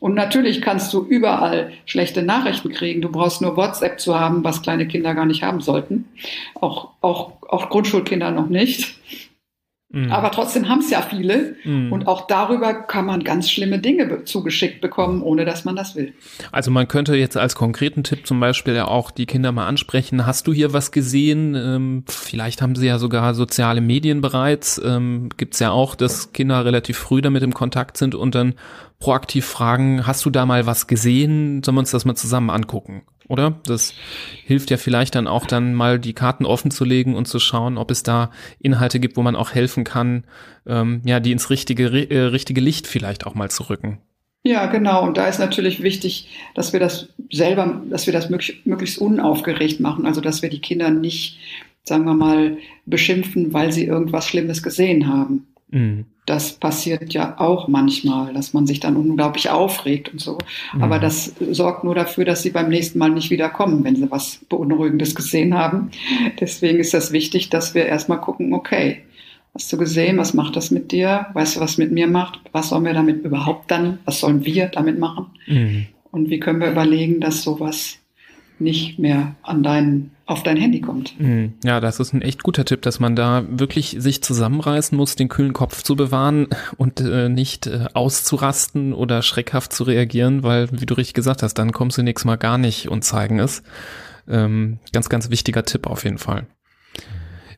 [0.00, 3.02] Und natürlich kannst du überall schlechte Nachrichten kriegen.
[3.02, 6.06] Du brauchst nur WhatsApp zu haben, was kleine Kinder gar nicht haben sollten.
[6.54, 8.98] Auch, auch, auch Grundschulkinder noch nicht.
[9.96, 10.10] Mhm.
[10.10, 11.56] Aber trotzdem haben es ja viele.
[11.64, 11.92] Mhm.
[11.92, 16.12] Und auch darüber kann man ganz schlimme Dinge zugeschickt bekommen, ohne dass man das will.
[16.50, 20.26] Also man könnte jetzt als konkreten Tipp zum Beispiel ja auch die Kinder mal ansprechen.
[20.26, 21.54] Hast du hier was gesehen?
[21.54, 24.80] Ähm, vielleicht haben sie ja sogar soziale Medien bereits.
[24.84, 28.54] Ähm, Gibt es ja auch, dass Kinder relativ früh damit im Kontakt sind und dann
[28.98, 31.62] proaktiv fragen, hast du da mal was gesehen?
[31.62, 33.02] Sollen wir uns das mal zusammen angucken?
[33.28, 33.60] Oder?
[33.64, 33.92] Das
[34.44, 37.76] hilft ja vielleicht dann auch dann mal die Karten offen zu legen und zu schauen,
[37.76, 38.30] ob es da
[38.60, 40.24] Inhalte gibt, wo man auch helfen kann,
[40.66, 43.98] ähm, ja, die ins richtige, äh, richtige Licht vielleicht auch mal zu rücken.
[44.44, 45.02] Ja, genau.
[45.02, 49.80] Und da ist natürlich wichtig, dass wir das selber, dass wir das möglich, möglichst unaufgeregt
[49.80, 50.06] machen.
[50.06, 51.38] Also, dass wir die Kinder nicht,
[51.82, 55.48] sagen wir mal, beschimpfen, weil sie irgendwas Schlimmes gesehen haben.
[55.70, 56.06] Mhm.
[56.26, 60.38] Das passiert ja auch manchmal, dass man sich dann unglaublich aufregt und so.
[60.74, 60.82] Mhm.
[60.82, 64.10] Aber das sorgt nur dafür, dass sie beim nächsten Mal nicht wieder kommen, wenn sie
[64.10, 65.90] was Beunruhigendes gesehen haben.
[66.40, 69.02] Deswegen ist das wichtig, dass wir erstmal gucken, okay,
[69.54, 71.26] hast du gesehen, was macht das mit dir?
[71.32, 72.40] Weißt du, was mit mir macht?
[72.52, 75.26] Was sollen wir damit überhaupt dann, was sollen wir damit machen?
[75.46, 75.86] Mhm.
[76.10, 77.98] Und wie können wir überlegen, dass sowas
[78.58, 81.18] nicht mehr an dein, auf dein Handy kommt.
[81.20, 81.54] Mhm.
[81.64, 85.28] Ja, das ist ein echt guter Tipp, dass man da wirklich sich zusammenreißen muss, den
[85.28, 90.86] kühlen Kopf zu bewahren und äh, nicht äh, auszurasten oder schreckhaft zu reagieren, weil, wie
[90.86, 93.62] du richtig gesagt hast, dann kommst du nächstes Mal gar nicht und zeigen es.
[94.28, 96.46] Ähm, ganz, ganz wichtiger Tipp auf jeden Fall.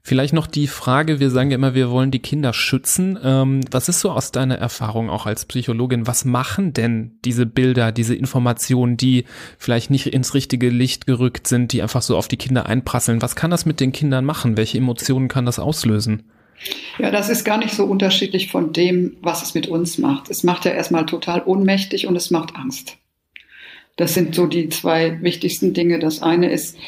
[0.08, 3.18] Vielleicht noch die Frage, wir sagen ja immer, wir wollen die Kinder schützen.
[3.22, 6.06] Ähm, was ist so aus deiner Erfahrung auch als Psychologin?
[6.06, 9.26] Was machen denn diese Bilder, diese Informationen, die
[9.58, 13.20] vielleicht nicht ins richtige Licht gerückt sind, die einfach so auf die Kinder einprasseln?
[13.20, 14.56] Was kann das mit den Kindern machen?
[14.56, 16.22] Welche Emotionen kann das auslösen?
[16.98, 20.30] Ja, das ist gar nicht so unterschiedlich von dem, was es mit uns macht.
[20.30, 22.96] Es macht ja erstmal total ohnmächtig und es macht Angst.
[23.96, 25.98] Das sind so die zwei wichtigsten Dinge.
[25.98, 26.78] Das eine ist,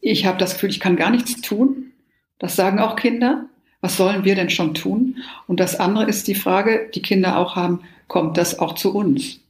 [0.00, 1.85] ich habe das Gefühl, ich kann gar nichts tun
[2.38, 3.46] das sagen auch Kinder.
[3.80, 5.18] Was sollen wir denn schon tun?
[5.46, 9.40] Und das andere ist die Frage, die Kinder auch haben, kommt das auch zu uns?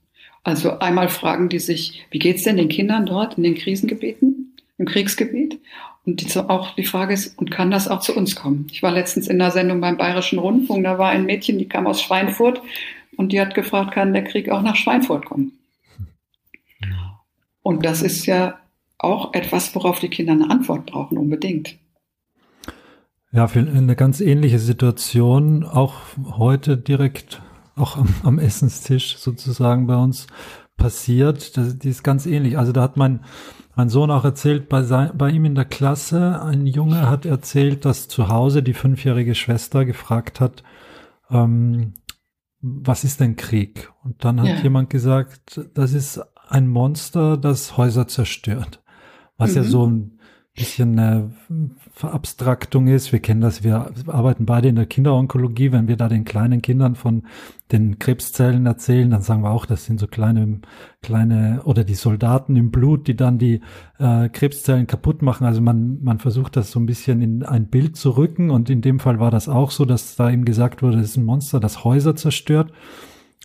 [0.43, 4.87] Also einmal fragen die sich, wie geht's denn den Kindern dort in den Krisengebieten, im
[4.87, 5.61] Kriegsgebiet?
[6.05, 8.69] Und die, auch die Frage ist, und kann das auch zu uns kommen?
[8.71, 11.87] Ich war letztens in einer Sendung beim Bayerischen Rundfunk, da war ein Mädchen, die kam
[11.87, 12.63] aus Schweinfurt
[13.17, 15.59] und die hat gefragt, kann der Krieg auch nach Schweinfurt kommen?
[17.63, 18.61] Und das ist ja
[18.99, 21.77] auch etwas, worauf die Kinder eine Antwort brauchen, unbedingt.
[23.37, 25.93] Ja, für eine ganz ähnliche Situation, auch
[26.25, 27.43] heute direkt
[27.75, 30.27] auch am, am Essenstisch sozusagen bei uns
[30.79, 31.55] passiert.
[31.59, 32.57] Das, die ist ganz ähnlich.
[32.57, 33.21] Also da hat mein,
[33.75, 37.85] mein Sohn auch erzählt, bei, sein, bei ihm in der Klasse, ein Junge hat erzählt,
[37.85, 40.63] dass zu Hause die fünfjährige Schwester gefragt hat,
[41.31, 41.93] ähm,
[42.63, 43.93] was ist denn Krieg?
[44.03, 44.57] Und dann hat ja.
[44.63, 48.83] jemand gesagt, das ist ein Monster, das Häuser zerstört.
[49.37, 49.57] Was mhm.
[49.57, 50.16] ja so ein
[50.57, 51.31] bisschen eine
[51.93, 53.13] Verabstraktung ist.
[53.13, 55.71] Wir kennen das, wir arbeiten beide in der Kinderonkologie.
[55.71, 57.25] Wenn wir da den kleinen Kindern von
[57.73, 60.61] den Krebszellen erzählen, dann sagen wir auch, das sind so kleine,
[61.03, 63.61] kleine oder die Soldaten im Blut, die dann die
[63.99, 65.47] äh, Krebszellen kaputt machen.
[65.47, 68.51] Also man, man versucht das so ein bisschen in ein Bild zu rücken.
[68.51, 71.17] Und in dem Fall war das auch so, dass da eben gesagt wurde, das ist
[71.19, 72.73] ein Monster, das Häuser zerstört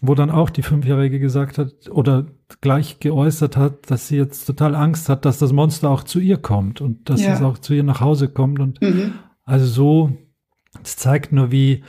[0.02, 2.26] wo dann auch die Fünfjährige gesagt hat oder
[2.60, 6.38] gleich geäußert hat, dass sie jetzt total Angst hat, dass das Monster auch zu ihr
[6.38, 7.34] kommt und dass ja.
[7.34, 8.60] es auch zu ihr nach Hause kommt.
[8.60, 9.14] Und mhm.
[9.46, 10.12] also so,
[10.84, 11.84] es zeigt nur, wie,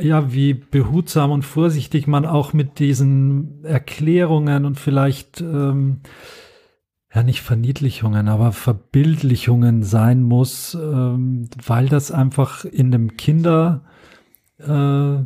[0.00, 6.00] ja, wie behutsam und vorsichtig man auch mit diesen Erklärungen und vielleicht, ähm,
[7.14, 13.84] ja, nicht Verniedlichungen, aber Verbildlichungen sein muss, ähm, weil das einfach in dem Kinder,
[14.58, 15.22] äh,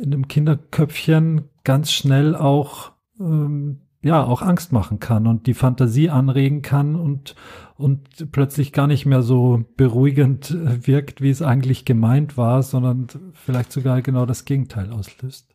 [0.00, 6.10] in einem Kinderköpfchen ganz schnell auch ähm, ja auch Angst machen kann und die Fantasie
[6.10, 7.34] anregen kann und
[7.76, 13.06] und plötzlich gar nicht mehr so beruhigend äh, wirkt, wie es eigentlich gemeint war, sondern
[13.32, 15.46] vielleicht sogar genau das Gegenteil auslöst.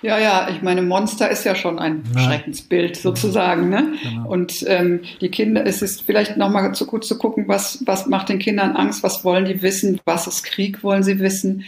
[0.00, 2.20] Ja, ja, ich meine, Monster ist ja schon ein ja.
[2.20, 3.94] Schreckensbild sozusagen, ne?
[4.02, 4.28] Genau.
[4.28, 8.28] Und ähm, die Kinder, es ist vielleicht nochmal zu gut zu gucken, was, was macht
[8.28, 11.64] den Kindern Angst, was wollen die wissen, was ist Krieg, wollen sie wissen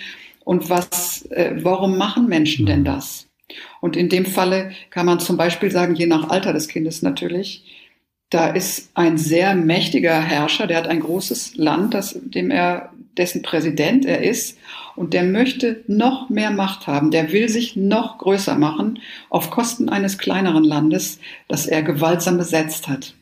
[0.48, 2.84] und was, äh, warum machen Menschen denn mhm.
[2.86, 3.26] das?
[3.82, 7.64] Und in dem Falle kann man zum Beispiel sagen, je nach Alter des Kindes natürlich,
[8.30, 13.42] da ist ein sehr mächtiger Herrscher, der hat ein großes Land, das, dem er, dessen
[13.42, 14.56] Präsident er ist,
[14.96, 17.10] und der möchte noch mehr Macht haben.
[17.10, 22.88] Der will sich noch größer machen auf Kosten eines kleineren Landes, das er gewaltsam besetzt
[22.88, 23.12] hat.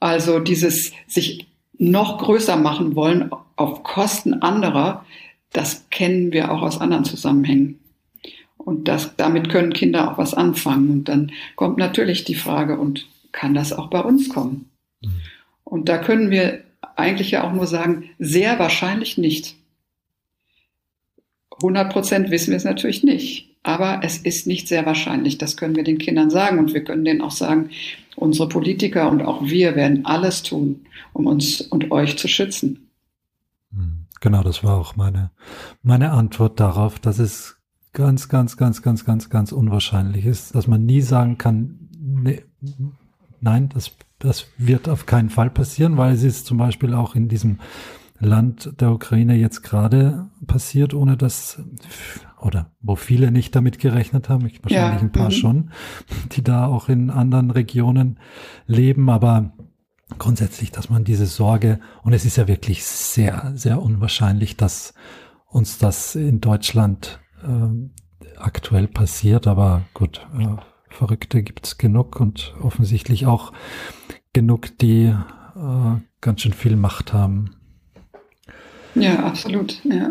[0.00, 5.04] Also dieses sich noch größer machen wollen auf Kosten anderer
[5.52, 7.78] das kennen wir auch aus anderen Zusammenhängen.
[8.56, 10.90] Und das, damit können Kinder auch was anfangen.
[10.90, 14.70] Und dann kommt natürlich die Frage, und kann das auch bei uns kommen?
[15.02, 15.10] Mhm.
[15.64, 16.64] Und da können wir
[16.96, 19.54] eigentlich ja auch nur sagen, sehr wahrscheinlich nicht.
[21.58, 23.56] 100 Prozent wissen wir es natürlich nicht.
[23.62, 25.38] Aber es ist nicht sehr wahrscheinlich.
[25.38, 26.58] Das können wir den Kindern sagen.
[26.58, 27.70] Und wir können denen auch sagen,
[28.14, 32.85] unsere Politiker und auch wir werden alles tun, um uns und euch zu schützen.
[34.16, 34.20] Mhm.
[34.20, 35.30] Genau, das war auch meine,
[35.82, 37.56] meine Antwort darauf, dass es
[37.92, 42.42] ganz, ganz, ganz, ganz, ganz, ganz unwahrscheinlich ist, dass man nie sagen kann, nee,
[43.40, 47.28] nein, das, das wird auf keinen Fall passieren, weil es ist zum Beispiel auch in
[47.28, 47.58] diesem
[48.18, 51.62] Land der Ukraine jetzt gerade passiert, ohne dass,
[52.40, 55.40] oder wo viele nicht damit gerechnet haben, ich wahrscheinlich ja, ein paar -hmm.
[55.40, 55.70] schon,
[56.32, 58.18] die da auch in anderen Regionen
[58.66, 59.52] leben, aber
[60.18, 64.94] grundsätzlich, dass man diese Sorge, und es ist ja wirklich sehr, sehr unwahrscheinlich, dass
[65.46, 70.56] uns das in Deutschland äh, aktuell passiert, aber gut, äh,
[70.88, 73.52] Verrückte gibt es genug und offensichtlich auch
[74.32, 77.56] genug, die äh, ganz schön viel Macht haben.
[78.94, 79.84] Ja, absolut.
[79.84, 80.10] Ja.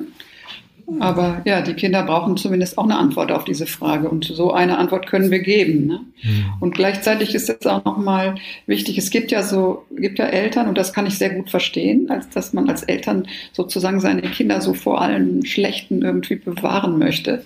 [0.99, 4.09] Aber ja, die Kinder brauchen zumindest auch eine Antwort auf diese Frage.
[4.09, 5.87] Und so eine Antwort können wir geben.
[5.87, 6.01] Ne?
[6.21, 6.45] Mhm.
[6.59, 8.35] Und gleichzeitig ist es auch nochmal
[8.67, 12.09] wichtig, es gibt ja so, gibt ja Eltern, und das kann ich sehr gut verstehen,
[12.09, 17.43] als dass man als Eltern sozusagen seine Kinder so vor allem Schlechten irgendwie bewahren möchte.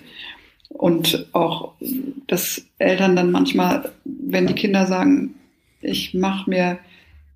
[0.68, 1.72] Und auch,
[2.26, 5.34] dass Eltern dann manchmal, wenn die Kinder sagen,
[5.80, 6.78] ich mache mir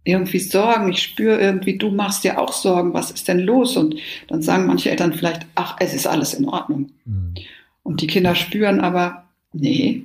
[0.04, 0.90] irgendwie Sorgen.
[0.90, 2.94] Ich spüre irgendwie, du machst dir auch Sorgen.
[2.94, 3.76] Was ist denn los?
[3.76, 3.96] Und
[4.28, 6.90] dann sagen manche Eltern vielleicht, ach, es ist alles in Ordnung.
[7.04, 7.34] Mhm.
[7.82, 10.04] Und die Kinder spüren aber, nee,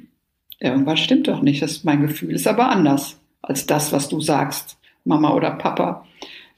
[0.59, 1.61] irgendwas stimmt doch nicht.
[1.61, 6.05] Das, mein Gefühl ist aber anders als das, was du sagst, Mama oder Papa.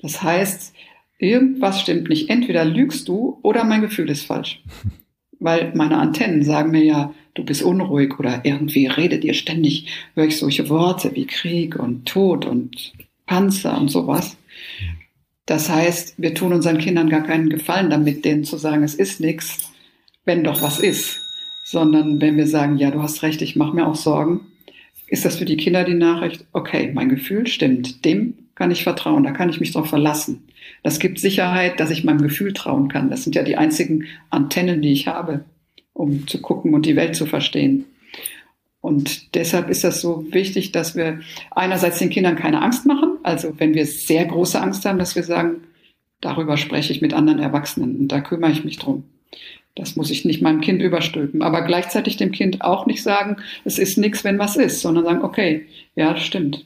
[0.01, 0.73] Das heißt,
[1.17, 2.29] irgendwas stimmt nicht.
[2.29, 4.61] Entweder lügst du oder mein Gefühl ist falsch.
[5.39, 10.25] Weil meine Antennen sagen mir ja, du bist unruhig oder irgendwie redet ihr ständig, höre
[10.25, 12.93] ich solche Worte wie Krieg und Tod und
[13.31, 14.35] Panzer und sowas.
[15.45, 19.21] Das heißt, wir tun unseren Kindern gar keinen Gefallen damit, denen zu sagen, es ist
[19.21, 19.71] nichts,
[20.25, 21.21] wenn doch was ist.
[21.63, 24.41] Sondern wenn wir sagen, ja, du hast recht, ich mache mir auch Sorgen,
[25.07, 29.23] ist das für die Kinder die Nachricht, okay, mein Gefühl stimmt, dem kann ich vertrauen,
[29.23, 30.43] da kann ich mich drauf verlassen.
[30.83, 33.09] Das gibt Sicherheit, dass ich meinem Gefühl trauen kann.
[33.09, 35.45] Das sind ja die einzigen Antennen, die ich habe,
[35.93, 37.85] um zu gucken und die Welt zu verstehen.
[38.81, 41.19] Und deshalb ist das so wichtig, dass wir
[41.51, 43.19] einerseits den Kindern keine Angst machen.
[43.21, 45.61] Also wenn wir sehr große Angst haben, dass wir sagen,
[46.19, 49.03] darüber spreche ich mit anderen Erwachsenen und da kümmere ich mich drum.
[49.75, 51.43] Das muss ich nicht meinem Kind überstülpen.
[51.43, 55.23] Aber gleichzeitig dem Kind auch nicht sagen, es ist nichts, wenn was ist, sondern sagen,
[55.23, 56.65] okay, ja, das stimmt.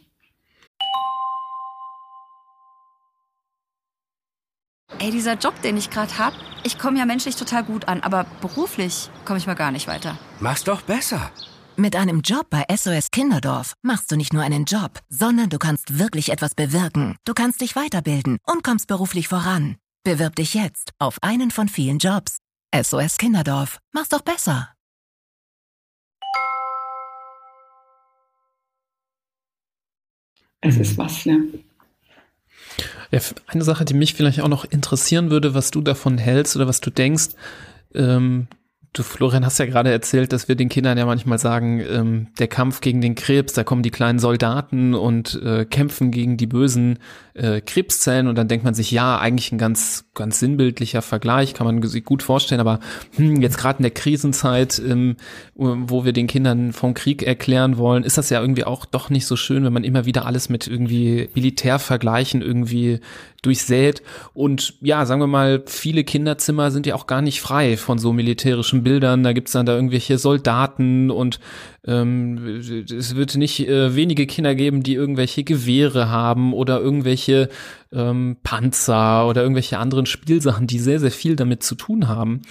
[5.00, 8.26] Ey, dieser Job, den ich gerade habe, ich komme ja menschlich total gut an, aber
[8.42, 10.18] beruflich komme ich mal gar nicht weiter.
[10.40, 11.32] Mach's doch besser.
[11.78, 16.00] Mit einem Job bei SOS Kinderdorf machst du nicht nur einen Job, sondern du kannst
[16.00, 17.18] wirklich etwas bewirken.
[17.26, 19.76] Du kannst dich weiterbilden und kommst beruflich voran.
[20.06, 22.38] Bewirb dich jetzt auf einen von vielen Jobs.
[22.74, 23.80] SOS Kinderdorf.
[23.92, 24.70] Mach's doch besser.
[30.62, 31.36] Es ist was, ja.
[33.12, 33.20] ja.
[33.48, 36.80] Eine Sache, die mich vielleicht auch noch interessieren würde, was du davon hältst oder was
[36.80, 37.32] du denkst,
[37.94, 38.48] ähm,
[38.96, 42.48] Du, Florian, hast ja gerade erzählt, dass wir den Kindern ja manchmal sagen, ähm, der
[42.48, 47.00] Kampf gegen den Krebs, da kommen die kleinen Soldaten und äh, kämpfen gegen die bösen
[47.34, 48.30] äh, Krebszellen.
[48.30, 52.06] Und dann denkt man sich, ja, eigentlich ein ganz, ganz sinnbildlicher Vergleich, kann man sich
[52.06, 52.80] gut vorstellen, aber
[53.18, 55.18] hm, jetzt gerade in der Krisenzeit, ähm,
[55.56, 59.26] wo wir den Kindern vom Krieg erklären wollen, ist das ja irgendwie auch doch nicht
[59.26, 63.02] so schön, wenn man immer wieder alles mit irgendwie Militärvergleichen irgendwie
[63.46, 64.02] durchsät.
[64.34, 68.14] Und ja, sagen wir mal, viele Kinderzimmer sind ja auch gar nicht frei von so
[68.14, 69.24] militärischen Bildern.
[69.24, 71.40] Da gibt's dann da irgendwelche Soldaten und
[71.88, 77.50] ähm, es wird nicht äh, wenige Kinder geben, die irgendwelche Gewehre haben oder irgendwelche
[77.94, 82.42] ähm, Panzer oder irgendwelche anderen Spielsachen, die sehr, sehr viel damit zu tun haben.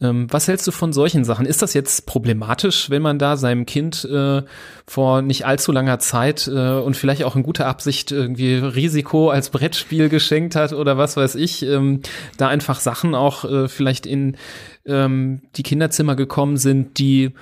[0.00, 1.46] Ähm, was hältst du von solchen Sachen?
[1.46, 4.42] Ist das jetzt problematisch, wenn man da seinem Kind äh,
[4.86, 9.50] vor nicht allzu langer Zeit äh, und vielleicht auch in guter Absicht irgendwie Risiko als
[9.50, 12.00] Brettspiel geschenkt hat oder was weiß ich, ähm,
[12.36, 14.36] da einfach Sachen auch äh, vielleicht in
[14.84, 17.32] ähm, die Kinderzimmer gekommen sind, die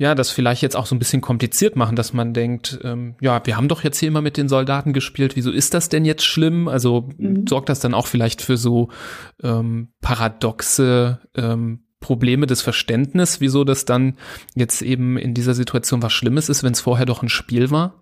[0.00, 3.44] ja, das vielleicht jetzt auch so ein bisschen kompliziert machen, dass man denkt, ähm, ja,
[3.44, 6.24] wir haben doch jetzt hier immer mit den Soldaten gespielt, wieso ist das denn jetzt
[6.24, 6.68] schlimm?
[6.68, 7.48] Also mhm.
[7.48, 8.90] sorgt das dann auch vielleicht für so
[9.42, 14.16] ähm, paradoxe ähm, Probleme des Verständnisses, wieso das dann
[14.54, 17.96] jetzt eben in dieser Situation was Schlimmes ist, wenn es vorher doch ein Spiel war?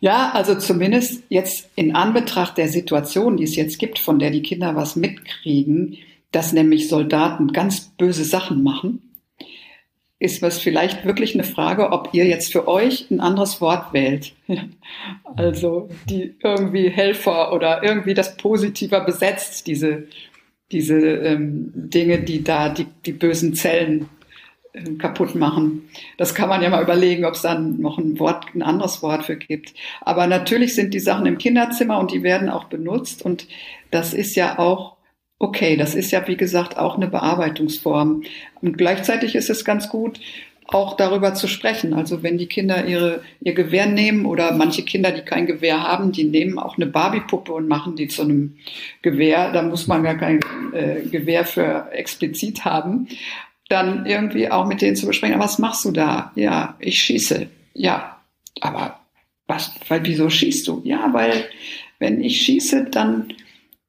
[0.00, 4.42] Ja, also zumindest jetzt in Anbetracht der Situation, die es jetzt gibt, von der die
[4.42, 5.96] Kinder was mitkriegen,
[6.30, 9.07] dass nämlich Soldaten ganz böse Sachen machen
[10.20, 14.34] ist was vielleicht wirklich eine Frage, ob ihr jetzt für euch ein anderes Wort wählt.
[15.36, 20.08] also die irgendwie Helfer oder irgendwie das positiver besetzt, diese,
[20.72, 24.08] diese ähm, Dinge, die da die, die bösen Zellen
[24.72, 25.88] äh, kaputt machen.
[26.16, 29.24] Das kann man ja mal überlegen, ob es dann noch ein Wort, ein anderes Wort
[29.24, 29.74] für gibt.
[30.00, 33.46] Aber natürlich sind die Sachen im Kinderzimmer und die werden auch benutzt und
[33.92, 34.97] das ist ja auch
[35.38, 35.76] okay.
[35.76, 38.22] Das ist ja, wie gesagt, auch eine Bearbeitungsform.
[38.60, 40.20] Und gleichzeitig ist es ganz gut,
[40.68, 41.94] auch darüber zu sprechen.
[41.94, 46.12] Also wenn die Kinder ihre, ihr Gewehr nehmen oder manche Kinder, die kein Gewehr haben,
[46.12, 48.58] die nehmen auch eine Barbiepuppe und machen die zu einem
[49.00, 49.50] Gewehr.
[49.52, 50.40] Da muss man gar kein
[50.72, 53.08] äh, Gewehr für explizit haben.
[53.70, 56.32] Dann irgendwie auch mit denen zu besprechen, was machst du da?
[56.34, 57.48] Ja, ich schieße.
[57.72, 58.18] Ja,
[58.60, 59.00] aber
[59.46, 60.82] was, weil, wieso schießt du?
[60.84, 61.46] Ja, weil
[61.98, 63.32] wenn ich schieße, dann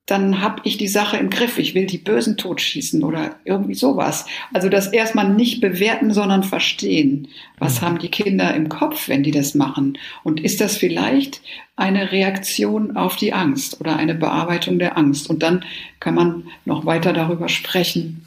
[0.09, 1.57] dann habe ich die Sache im Griff.
[1.57, 4.25] Ich will die Bösen totschießen oder irgendwie sowas.
[4.53, 7.27] Also das erstmal nicht bewerten, sondern verstehen.
[7.57, 7.85] Was mhm.
[7.85, 9.97] haben die Kinder im Kopf, wenn die das machen?
[10.23, 11.41] Und ist das vielleicht
[11.75, 15.29] eine Reaktion auf die Angst oder eine Bearbeitung der Angst?
[15.29, 15.63] Und dann
[15.99, 18.25] kann man noch weiter darüber sprechen,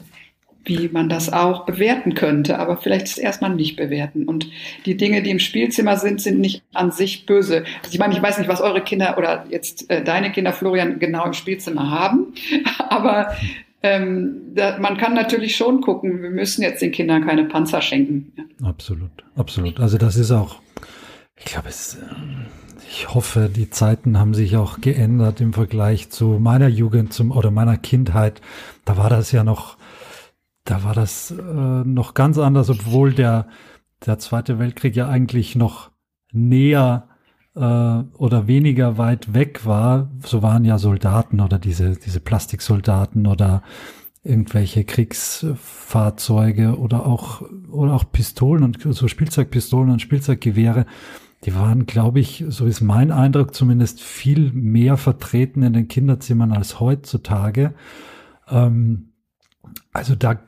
[0.65, 4.25] wie man das auch bewerten könnte, aber vielleicht ist erstmal nicht bewerten.
[4.25, 4.47] Und
[4.85, 7.65] die Dinge, die im Spielzimmer sind, sind nicht an sich böse.
[7.81, 10.99] Also ich meine, ich weiß nicht, was eure Kinder oder jetzt äh, deine Kinder, Florian,
[10.99, 12.33] genau im Spielzimmer haben,
[12.89, 13.33] aber
[13.81, 18.31] ähm, da, man kann natürlich schon gucken, wir müssen jetzt den Kindern keine Panzer schenken.
[18.63, 19.79] Absolut, absolut.
[19.81, 20.61] Also das ist auch,
[21.37, 22.45] ich glaube, es, ähm,
[22.89, 27.51] ich hoffe, die Zeiten haben sich auch geändert im Vergleich zu meiner Jugend zum, oder
[27.51, 28.39] meiner Kindheit.
[28.85, 29.77] Da war das ja noch,
[30.65, 33.47] da war das äh, noch ganz anders, obwohl der,
[34.05, 35.91] der Zweite Weltkrieg ja eigentlich noch
[36.31, 37.09] näher
[37.55, 40.09] äh, oder weniger weit weg war.
[40.23, 43.61] So waren ja Soldaten oder diese, diese Plastiksoldaten oder
[44.23, 50.85] irgendwelche Kriegsfahrzeuge oder auch, oder auch Pistolen und so Spielzeugpistolen und Spielzeuggewehre.
[51.43, 56.53] Die waren, glaube ich, so ist mein Eindruck zumindest viel mehr vertreten in den Kinderzimmern
[56.53, 57.73] als heutzutage.
[58.49, 59.09] Ähm,
[59.91, 60.39] also da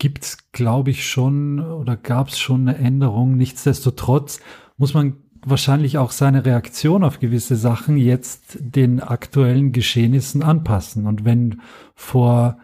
[0.00, 3.36] gibt's, glaube ich, schon oder gab es schon eine Änderung.
[3.36, 4.40] Nichtsdestotrotz
[4.76, 11.06] muss man wahrscheinlich auch seine Reaktion auf gewisse Sachen jetzt den aktuellen Geschehnissen anpassen.
[11.06, 11.60] Und wenn
[11.94, 12.58] vor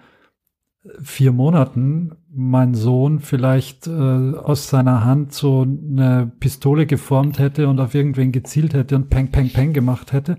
[1.01, 7.81] vier Monaten mein Sohn vielleicht äh, aus seiner Hand so eine Pistole geformt hätte und
[7.81, 10.37] auf irgendwen gezielt hätte und Peng, Peng, Peng gemacht hätte,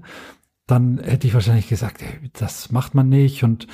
[0.68, 3.68] dann hätte ich wahrscheinlich gesagt, ey, das macht man nicht und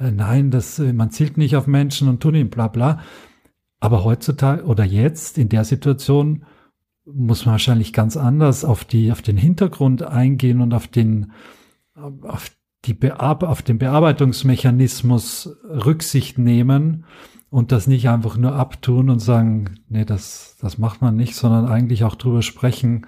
[0.00, 3.00] äh, nein, das, äh, man zielt nicht auf Menschen und tun ihm bla bla.
[3.80, 6.44] Aber heutzutage oder jetzt in der Situation
[7.04, 11.32] muss man wahrscheinlich ganz anders auf die, auf den Hintergrund eingehen und auf den,
[11.94, 12.50] auf
[12.84, 17.04] die Bear auf den Bearbeitungsmechanismus Rücksicht nehmen
[17.50, 21.66] und das nicht einfach nur abtun und sagen, nee, das, das macht man nicht, sondern
[21.66, 23.06] eigentlich auch drüber sprechen,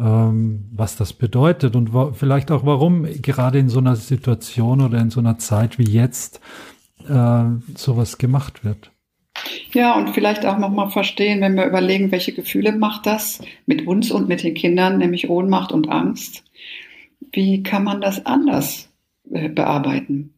[0.00, 5.18] was das bedeutet und vielleicht auch warum gerade in so einer Situation oder in so
[5.18, 6.40] einer Zeit wie jetzt
[7.08, 7.44] äh,
[7.74, 8.92] sowas gemacht wird.
[9.72, 14.10] Ja, und vielleicht auch nochmal verstehen, wenn wir überlegen, welche Gefühle macht das mit uns
[14.10, 16.44] und mit den Kindern, nämlich Ohnmacht und Angst.
[17.32, 18.88] Wie kann man das anders
[19.30, 20.34] äh, bearbeiten?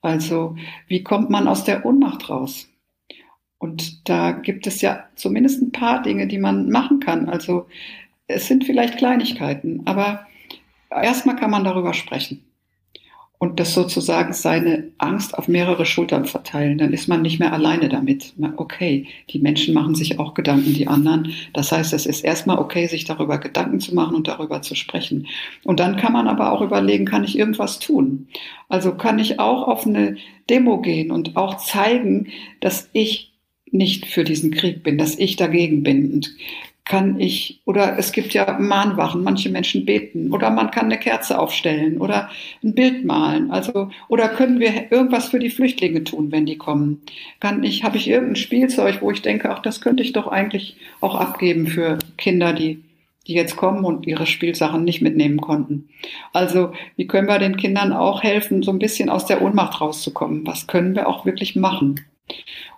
[0.00, 0.56] Also,
[0.88, 2.68] wie kommt man aus der Ohnmacht raus?
[3.58, 7.28] Und da gibt es ja zumindest ein paar Dinge, die man machen kann.
[7.28, 7.66] Also,
[8.32, 10.26] es sind vielleicht Kleinigkeiten, aber
[10.90, 12.44] erstmal kann man darüber sprechen
[13.42, 16.78] und das sozusagen seine Angst auf mehrere Schultern verteilen.
[16.78, 18.34] Dann ist man nicht mehr alleine damit.
[18.56, 21.32] Okay, die Menschen machen sich auch Gedanken, die anderen.
[21.52, 25.26] Das heißt, es ist erstmal okay, sich darüber Gedanken zu machen und darüber zu sprechen.
[25.64, 28.28] Und dann kann man aber auch überlegen, kann ich irgendwas tun?
[28.68, 30.18] Also kann ich auch auf eine
[30.48, 32.28] Demo gehen und auch zeigen,
[32.60, 33.32] dass ich
[33.72, 36.12] nicht für diesen Krieg bin, dass ich dagegen bin.
[36.12, 36.32] Und
[36.84, 41.38] kann ich, oder es gibt ja Mahnwachen, manche Menschen beten, oder man kann eine Kerze
[41.38, 42.28] aufstellen oder
[42.62, 43.52] ein Bild malen.
[43.52, 47.02] Also, oder können wir irgendwas für die Flüchtlinge tun, wenn die kommen?
[47.38, 50.76] Kann ich, habe ich irgendein Spielzeug, wo ich denke, ach, das könnte ich doch eigentlich
[51.00, 52.82] auch abgeben für Kinder, die,
[53.28, 55.88] die jetzt kommen und ihre Spielsachen nicht mitnehmen konnten.
[56.32, 60.44] Also, wie können wir den Kindern auch helfen, so ein bisschen aus der Ohnmacht rauszukommen?
[60.48, 62.00] Was können wir auch wirklich machen?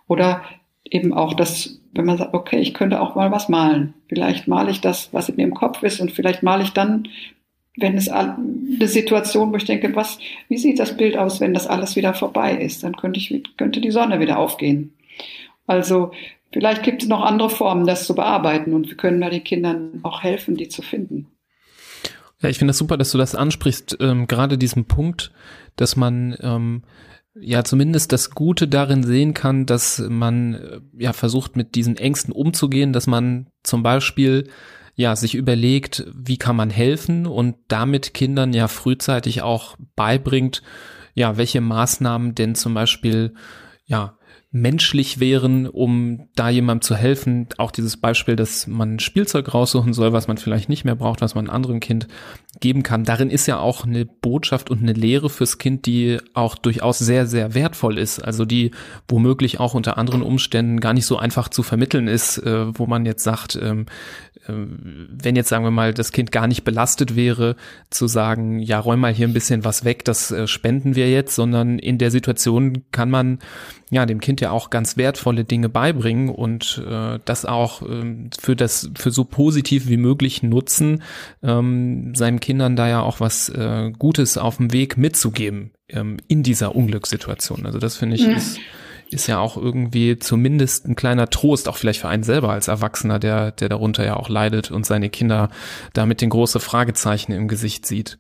[0.09, 0.43] Oder
[0.85, 3.95] eben auch das, wenn man sagt, okay, ich könnte auch mal was malen.
[4.09, 7.09] Vielleicht male ich das, was in mir im Kopf ist und vielleicht male ich dann,
[7.77, 10.19] wenn es eine Situation, wo ich denke, was,
[10.49, 12.85] wie sieht das Bild aus, wenn das alles wieder vorbei ist?
[12.85, 14.95] Dann könnte ich, könnte die Sonne wieder aufgehen.
[15.67, 16.13] Also,
[16.53, 20.01] vielleicht gibt es noch andere Formen, das zu bearbeiten und wir können da den Kindern
[20.05, 21.27] auch helfen, die zu finden.
[22.41, 25.33] Ja, ich finde das super, dass du das ansprichst, ähm, gerade diesen Punkt,
[25.77, 26.83] dass man ähm,
[27.35, 32.33] ja zumindest das Gute darin sehen kann, dass man äh, ja versucht mit diesen Ängsten
[32.33, 34.49] umzugehen, dass man zum Beispiel
[34.95, 40.63] ja sich überlegt, wie kann man helfen und damit Kindern ja frühzeitig auch beibringt,
[41.15, 43.35] ja welche Maßnahmen denn zum Beispiel
[43.87, 44.17] ja
[44.55, 47.49] menschlich wären, um da jemandem zu helfen.
[47.59, 51.35] Auch dieses Beispiel, dass man Spielzeug raussuchen soll, was man vielleicht nicht mehr braucht, was
[51.35, 52.07] man anderen Kind
[52.61, 53.03] geben kann.
[53.03, 57.27] Darin ist ja auch eine Botschaft und eine Lehre fürs Kind, die auch durchaus sehr,
[57.27, 58.21] sehr wertvoll ist.
[58.21, 58.71] Also die
[59.09, 63.07] womöglich auch unter anderen Umständen gar nicht so einfach zu vermitteln ist, äh, wo man
[63.07, 63.87] jetzt sagt, ähm,
[64.34, 67.57] äh, wenn jetzt sagen wir mal das Kind gar nicht belastet wäre,
[67.91, 71.35] zu sagen, ja, räum mal hier ein bisschen was weg, das äh, spenden wir jetzt,
[71.35, 73.39] sondern in der Situation kann man
[73.91, 78.57] ja dem Kind ja auch ganz wertvolle Dinge beibringen und äh, das auch ähm, für
[78.57, 81.03] das für so positiv wie möglich nutzen,
[81.43, 86.43] ähm, seinen Kindern da ja auch was äh, Gutes auf dem Weg mitzugeben ähm, in
[86.43, 87.67] dieser Unglückssituation.
[87.67, 88.33] Also das finde ich ja.
[88.33, 88.59] ist
[89.15, 93.19] ist ja auch irgendwie zumindest ein kleiner Trost, auch vielleicht für einen selber als Erwachsener,
[93.19, 95.49] der, der darunter ja auch leidet und seine Kinder
[95.93, 98.19] da mit den großen Fragezeichen im Gesicht sieht.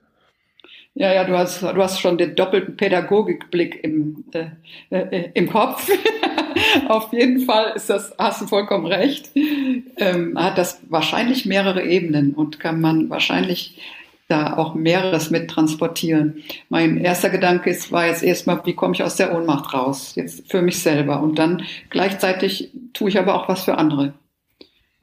[0.97, 4.47] Ja, ja, du hast, du hast schon den doppelten Pädagogikblick im, äh,
[4.90, 5.90] äh, im Kopf.
[6.88, 9.30] Auf jeden Fall ist das, hast du vollkommen recht.
[9.97, 13.76] Ähm, hat das wahrscheinlich mehrere Ebenen und kann man wahrscheinlich
[14.28, 16.42] da auch mehreres mit transportieren.
[16.68, 20.14] Mein erster Gedanke ist, war jetzt erstmal, wie komme ich aus der Ohnmacht raus?
[20.16, 21.22] Jetzt für mich selber.
[21.22, 24.14] Und dann gleichzeitig tue ich aber auch was für andere.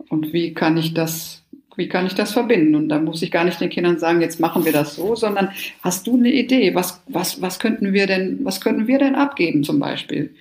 [0.09, 1.41] Und wie kann ich das
[1.77, 2.75] wie kann ich das verbinden?
[2.75, 5.49] Und da muss ich gar nicht den Kindern sagen, jetzt machen wir das so, sondern
[5.81, 6.75] hast du eine Idee?
[6.75, 10.35] Was, was, was könnten wir denn, was könnten wir denn abgeben zum Beispiel?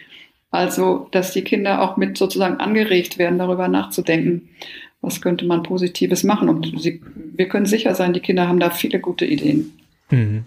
[0.51, 4.49] Also, dass die Kinder auch mit sozusagen angeregt werden, darüber nachzudenken,
[5.01, 6.49] was könnte man Positives machen.
[6.49, 7.03] Und sie,
[7.35, 9.73] wir können sicher sein, die Kinder haben da viele gute Ideen.
[10.11, 10.45] Mhm.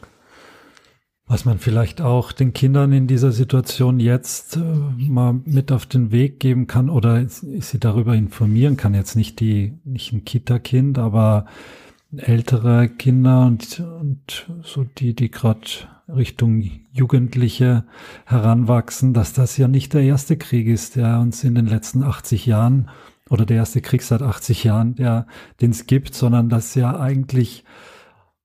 [1.26, 6.12] Was man vielleicht auch den Kindern in dieser Situation jetzt äh, mal mit auf den
[6.12, 11.46] Weg geben kann oder sie darüber informieren kann, jetzt nicht die, nicht ein Kita-Kind, aber
[12.18, 15.62] ältere Kinder und, und so die, die gerade
[16.08, 17.86] Richtung Jugendliche
[18.26, 22.46] heranwachsen, dass das ja nicht der erste Krieg ist, der uns in den letzten 80
[22.46, 22.90] Jahren
[23.34, 25.26] oder der erste Krieg seit 80 Jahren, der
[25.60, 27.64] den es gibt, sondern dass ja eigentlich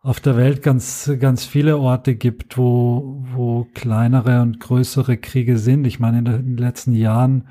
[0.01, 5.87] auf der Welt ganz, ganz viele Orte gibt, wo, wo kleinere und größere Kriege sind.
[5.87, 7.49] Ich meine, in den letzten Jahren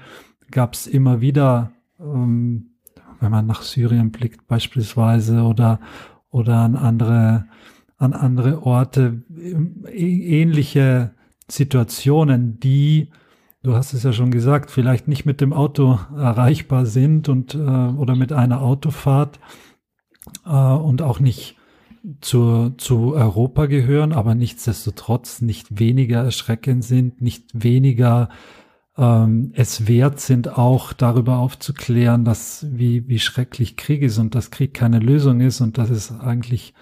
[0.49, 2.71] gab es immer wieder, ähm,
[3.19, 5.79] wenn man nach Syrien blickt beispielsweise oder,
[6.31, 7.45] oder an andere,
[7.97, 9.21] an andere Orte,
[9.91, 11.11] ähnliche
[11.47, 13.11] Situationen, die,
[13.67, 17.57] du hast es ja schon gesagt, vielleicht nicht mit dem Auto erreichbar sind und äh,
[17.57, 19.39] oder mit einer Autofahrt
[20.45, 21.57] äh, und auch nicht
[22.21, 28.29] zu, zu Europa gehören, aber nichtsdestotrotz nicht weniger erschreckend sind, nicht weniger
[28.97, 34.49] ähm, es wert sind, auch darüber aufzuklären, dass wie, wie schrecklich Krieg ist und dass
[34.49, 36.73] Krieg keine Lösung ist und dass es eigentlich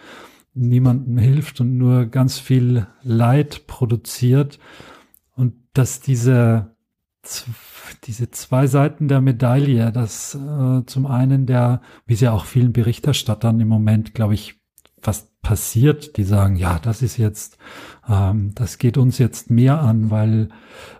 [0.53, 4.59] niemandem hilft und nur ganz viel Leid produziert.
[5.35, 6.74] Und dass diese
[8.03, 12.73] diese zwei Seiten der Medaille, dass äh, zum einen der, wie es ja auch vielen
[12.73, 14.59] Berichterstattern im Moment, glaube ich,
[15.01, 17.59] fast passiert, die sagen, ja, das ist jetzt,
[18.09, 20.49] ähm, das geht uns jetzt mehr an, weil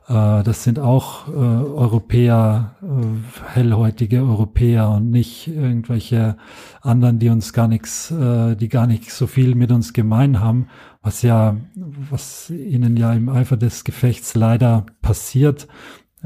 [0.07, 6.38] äh, das sind auch äh, Europäer, äh, hellhäutige Europäer und nicht irgendwelche
[6.82, 10.67] anderen, die uns gar nichts, äh, die gar nicht so viel mit uns gemein haben,
[11.01, 15.67] was ja, was ihnen ja im Eifer des Gefechts leider passiert,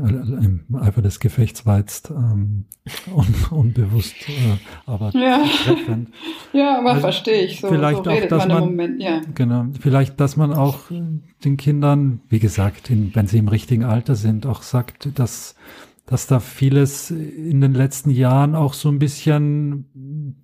[0.08, 2.66] im Eifer des Gefechts war jetzt ähm,
[3.14, 5.44] un, unbewusst, äh, aber ja.
[5.64, 6.10] treffend.
[6.54, 7.60] Ja, aber also verstehe ich.
[7.60, 9.22] So, vielleicht so auch, dass man, man Moment, ja.
[9.36, 10.80] genau, vielleicht, dass man auch
[11.44, 15.56] den Kindern, wie gesagt, in, wenn sie im richtigen Alter sind, auch sagt, dass
[16.06, 20.44] dass da vieles in den letzten Jahren auch so ein bisschen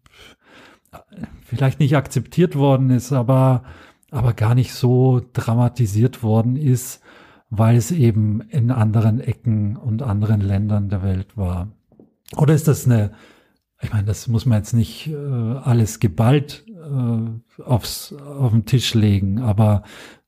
[1.43, 3.63] vielleicht nicht akzeptiert worden ist, aber
[4.11, 7.01] aber gar nicht so dramatisiert worden ist
[7.49, 11.71] weil es eben in anderen Ecken und anderen Ländern der Welt war?
[12.35, 13.11] Oder ist das eine,
[13.81, 18.93] ich meine, das muss man jetzt nicht äh, alles geballt äh, aufs, auf den Tisch
[18.93, 19.83] legen, aber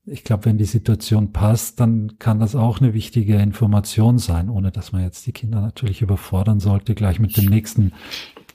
[0.05, 4.72] ich glaube, wenn die Situation passt, dann kann das auch eine wichtige Information sein, ohne
[4.72, 7.91] dass man jetzt die Kinder natürlich überfordern sollte, gleich mit dem nächsten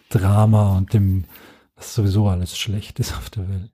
[0.08, 1.24] Drama und dem,
[1.76, 3.70] was sowieso alles schlecht ist auf der Welt.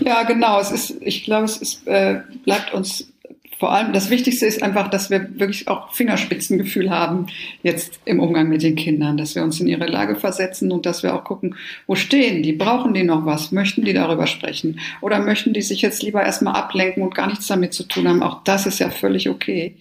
[0.00, 0.60] Ja, genau.
[0.60, 3.12] Es ist, ich glaube, es ist, äh, bleibt uns
[3.58, 7.26] vor allem das Wichtigste ist einfach, dass wir wirklich auch Fingerspitzengefühl haben
[7.62, 11.02] jetzt im Umgang mit den Kindern, dass wir uns in ihre Lage versetzen und dass
[11.02, 11.54] wir auch gucken,
[11.86, 15.80] wo stehen die, brauchen die noch was, möchten die darüber sprechen oder möchten die sich
[15.80, 18.22] jetzt lieber erstmal ablenken und gar nichts damit zu tun haben.
[18.22, 19.74] Auch das ist ja völlig okay.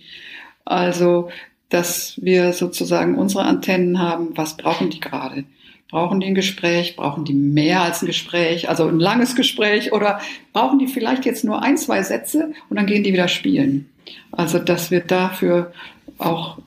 [0.63, 1.30] Also,
[1.69, 5.43] dass wir sozusagen unsere Antennen haben, was brauchen die gerade?
[5.89, 6.95] Brauchen die ein Gespräch?
[6.95, 8.69] Brauchen die mehr als ein Gespräch?
[8.69, 9.93] Also ein langes Gespräch?
[9.93, 10.19] Oder
[10.51, 13.89] brauchen die vielleicht jetzt nur ein, zwei Sätze und dann gehen die wieder spielen?
[14.31, 15.71] Also, dass wir dafür
[16.17, 16.59] auch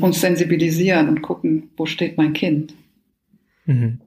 [0.00, 2.74] uns sensibilisieren und gucken, wo steht mein Kind?
[3.64, 4.00] Mhm.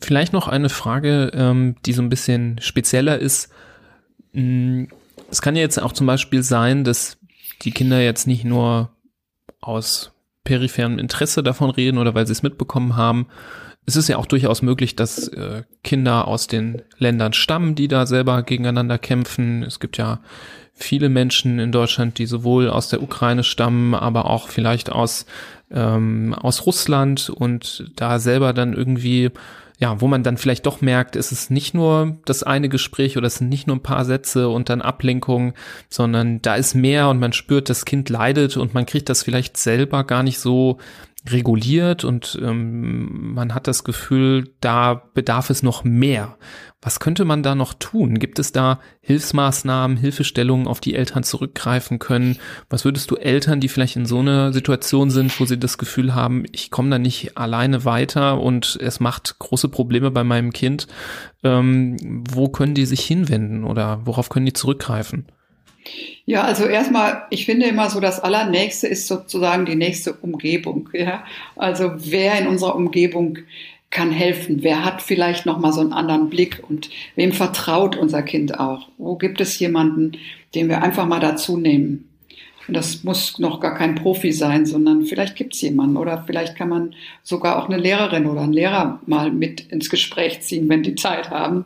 [0.00, 3.50] Vielleicht noch eine Frage, ähm, die so ein bisschen spezieller ist.
[4.32, 4.84] Mm,
[5.30, 7.18] es kann ja jetzt auch zum Beispiel sein, dass
[7.62, 8.90] die Kinder jetzt nicht nur
[9.60, 10.12] aus
[10.48, 13.26] peripherem Interesse davon reden oder weil sie es mitbekommen haben.
[13.84, 18.06] Es ist ja auch durchaus möglich, dass äh, Kinder aus den Ländern stammen, die da
[18.06, 19.62] selber gegeneinander kämpfen.
[19.62, 20.20] Es gibt ja
[20.72, 25.26] viele Menschen in Deutschland, die sowohl aus der Ukraine stammen, aber auch vielleicht aus,
[25.70, 29.30] ähm, aus Russland und da selber dann irgendwie
[29.78, 33.28] ja, wo man dann vielleicht doch merkt, es ist nicht nur das eine Gespräch oder
[33.28, 35.54] es sind nicht nur ein paar Sätze und dann Ablenkung,
[35.88, 39.56] sondern da ist mehr und man spürt, das Kind leidet und man kriegt das vielleicht
[39.56, 40.78] selber gar nicht so
[41.30, 46.36] reguliert und ähm, man hat das Gefühl, da bedarf es noch mehr.
[46.80, 48.20] Was könnte man da noch tun?
[48.20, 52.38] Gibt es da Hilfsmaßnahmen, Hilfestellungen, auf die Eltern zurückgreifen können?
[52.70, 56.14] Was würdest du Eltern, die vielleicht in so einer Situation sind, wo sie das Gefühl
[56.14, 60.86] haben, ich komme da nicht alleine weiter und es macht große Probleme bei meinem Kind,
[61.42, 61.96] ähm,
[62.30, 65.26] wo können die sich hinwenden oder worauf können die zurückgreifen?
[66.26, 70.90] Ja, also erstmal, ich finde immer so, das Allernächste ist sozusagen die nächste Umgebung.
[70.92, 71.24] Ja?
[71.56, 73.38] Also wer in unserer Umgebung
[73.90, 74.62] kann helfen?
[74.62, 78.88] Wer hat vielleicht noch mal so einen anderen Blick und wem vertraut unser Kind auch?
[78.98, 80.12] Wo gibt es jemanden,
[80.54, 82.08] den wir einfach mal dazu nehmen?
[82.66, 86.54] Und das muss noch gar kein Profi sein, sondern vielleicht gibt es jemanden oder vielleicht
[86.54, 90.82] kann man sogar auch eine Lehrerin oder einen Lehrer mal mit ins Gespräch ziehen, wenn
[90.82, 91.64] die Zeit haben.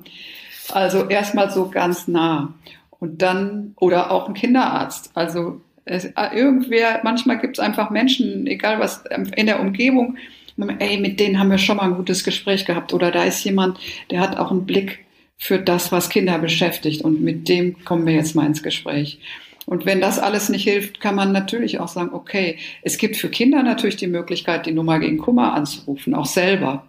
[0.70, 2.54] Also erstmal so ganz nah.
[3.00, 5.10] Und dann, oder auch ein Kinderarzt.
[5.14, 9.02] Also es, irgendwer, manchmal gibt es einfach Menschen, egal was
[9.34, 10.16] in der Umgebung,
[10.56, 12.92] ey, mit denen haben wir schon mal ein gutes Gespräch gehabt.
[12.92, 13.78] Oder da ist jemand,
[14.10, 15.04] der hat auch einen Blick
[15.38, 17.02] für das, was Kinder beschäftigt.
[17.02, 19.18] Und mit dem kommen wir jetzt mal ins Gespräch.
[19.66, 23.28] Und wenn das alles nicht hilft, kann man natürlich auch sagen, okay, es gibt für
[23.28, 26.88] Kinder natürlich die Möglichkeit, die Nummer gegen Kummer anzurufen, auch selber.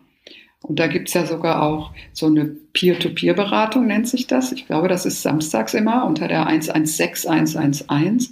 [0.61, 4.51] Und da gibt's ja sogar auch so eine Peer-to-Peer-Beratung, nennt sich das.
[4.53, 8.29] Ich glaube, das ist samstags immer unter der 116111.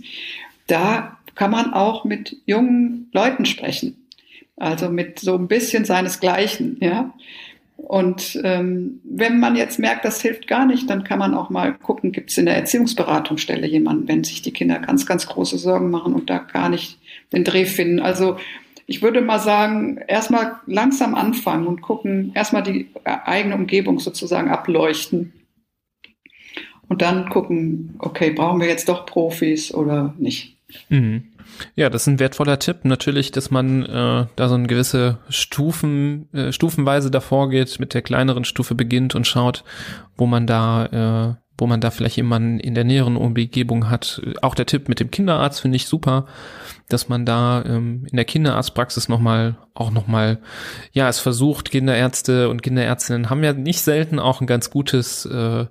[0.67, 4.01] Da kann man auch mit jungen Leuten sprechen.
[4.62, 7.14] Also mit so ein bisschen seinesgleichen, ja.
[7.78, 11.74] Und ähm, wenn man jetzt merkt, das hilft gar nicht, dann kann man auch mal
[11.74, 15.89] gucken, gibt es in der Erziehungsberatungsstelle jemanden, wenn sich die Kinder ganz, ganz große Sorgen
[15.89, 16.99] machen und da gar nicht
[17.34, 17.99] den Dreh finden.
[17.99, 18.38] Also
[18.86, 25.34] ich würde mal sagen, erstmal langsam anfangen und gucken, erstmal die eigene Umgebung sozusagen ableuchten.
[26.88, 30.57] Und dann gucken, okay, brauchen wir jetzt doch Profis oder nicht.
[30.89, 31.30] Mhm.
[31.76, 32.80] Ja, das ist ein wertvoller Tipp.
[32.84, 38.02] Natürlich, dass man äh, da so eine gewisse Stufen, äh, stufenweise davor geht, mit der
[38.02, 39.64] kleineren Stufe beginnt und schaut,
[40.18, 44.22] wo man da, äh, wo man da vielleicht jemanden in der näheren Umgebung hat.
[44.41, 46.26] Auch der Tipp mit dem Kinderarzt finde ich super,
[46.89, 50.39] dass man da ähm, in der Kinderarztpraxis nochmal, auch nochmal,
[50.91, 55.68] ja, es versucht, Kinderärzte und Kinderärztinnen haben ja nicht selten auch ein ganz gutes äh,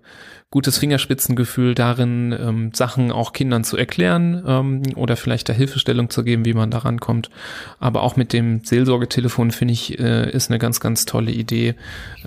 [0.51, 6.25] gutes Fingerspitzengefühl darin, ähm, Sachen auch Kindern zu erklären ähm, oder vielleicht da Hilfestellung zu
[6.25, 7.31] geben, wie man da rankommt.
[7.79, 11.77] Aber auch mit dem Seelsorgetelefon finde ich, äh, ist eine ganz, ganz tolle Idee.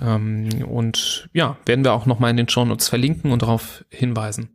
[0.00, 4.48] Ähm, und ja, werden wir auch nochmal in den Shownotes verlinken und darauf hinweisen.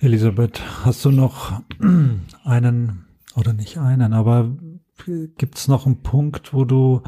[0.00, 1.60] Elisabeth, hast du noch
[2.44, 3.04] einen,
[3.36, 4.56] oder nicht einen, aber
[5.36, 7.02] gibt es noch einen Punkt, wo du,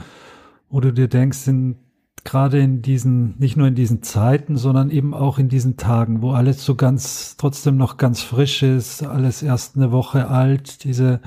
[0.68, 1.83] wo du dir denkst, in
[2.22, 6.32] gerade in diesen, nicht nur in diesen Zeiten, sondern eben auch in diesen Tagen, wo
[6.32, 11.20] alles so ganz, trotzdem noch ganz frisch ist, alles erst eine Woche alt, diese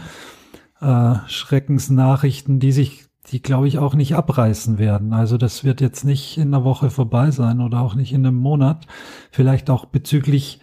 [0.81, 5.13] äh, Schreckensnachrichten, die sich, die glaube ich auch nicht abreißen werden.
[5.13, 8.37] Also das wird jetzt nicht in einer Woche vorbei sein oder auch nicht in einem
[8.37, 8.87] Monat.
[9.31, 10.61] Vielleicht auch bezüglich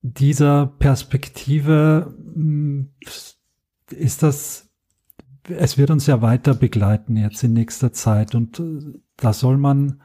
[0.00, 2.90] dieser Perspektive hm,
[3.90, 4.70] ist das
[5.48, 10.00] es wird uns ja weiter begleiten jetzt in nächster Zeit und äh, da soll man,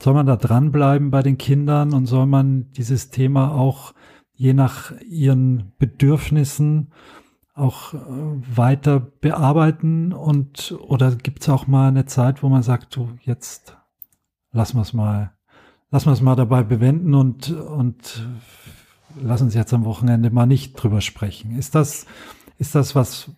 [0.00, 3.94] soll man da dranbleiben bei den Kindern und soll man dieses Thema auch
[4.34, 6.92] je nach ihren Bedürfnissen
[7.54, 7.98] auch äh,
[8.56, 13.76] weiter bearbeiten und oder gibt es auch mal eine Zeit, wo man sagt, du jetzt
[14.52, 15.32] lass wir es mal,
[15.90, 18.26] lass wir es mal dabei bewenden und und
[19.20, 21.56] lass uns jetzt am Wochenende mal nicht drüber sprechen.
[21.56, 22.06] Ist das
[22.58, 23.30] ist das was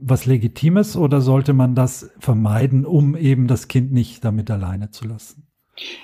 [0.00, 5.06] was Legitimes oder sollte man das vermeiden, um eben das Kind nicht damit alleine zu
[5.06, 5.46] lassen?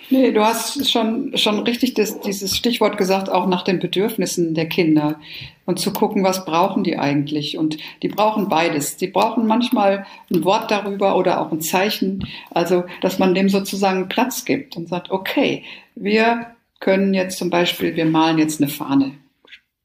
[0.09, 4.69] Nee, du hast schon, schon richtig das, dieses Stichwort gesagt, auch nach den Bedürfnissen der
[4.69, 5.21] Kinder
[5.67, 7.59] und zu gucken, was brauchen die eigentlich.
[7.59, 8.97] Und die brauchen beides.
[8.97, 14.09] Die brauchen manchmal ein Wort darüber oder auch ein Zeichen, also dass man dem sozusagen
[14.09, 16.47] Platz gibt und sagt, okay, wir
[16.81, 19.13] können jetzt zum Beispiel, wir malen jetzt eine Fahne,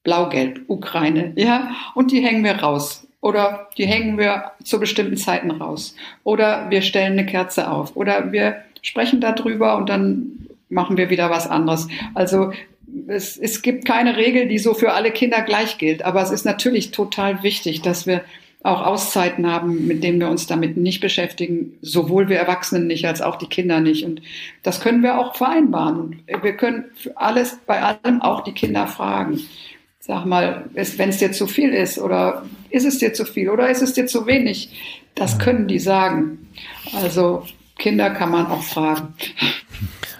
[0.03, 5.51] blau-gelb, Ukraine, ja, und die hängen wir raus oder die hängen wir zu bestimmten Zeiten
[5.51, 5.95] raus.
[6.23, 7.95] Oder wir stellen eine Kerze auf.
[7.95, 11.87] Oder wir sprechen darüber und dann machen wir wieder was anderes.
[12.15, 12.51] Also
[13.07, 16.03] es, es gibt keine Regel, die so für alle Kinder gleich gilt.
[16.03, 18.21] Aber es ist natürlich total wichtig, dass wir
[18.63, 23.21] auch Auszeiten haben, mit denen wir uns damit nicht beschäftigen, sowohl wir Erwachsenen nicht als
[23.21, 24.05] auch die Kinder nicht.
[24.05, 24.21] Und
[24.63, 26.21] das können wir auch vereinbaren.
[26.27, 29.41] Wir können alles, bei allem auch die Kinder fragen
[30.11, 33.69] sag mal, wenn es dir zu viel ist oder ist es dir zu viel oder
[33.69, 36.49] ist es dir zu wenig, das können die sagen.
[36.93, 37.45] Also
[37.79, 39.13] Kinder kann man auch fragen.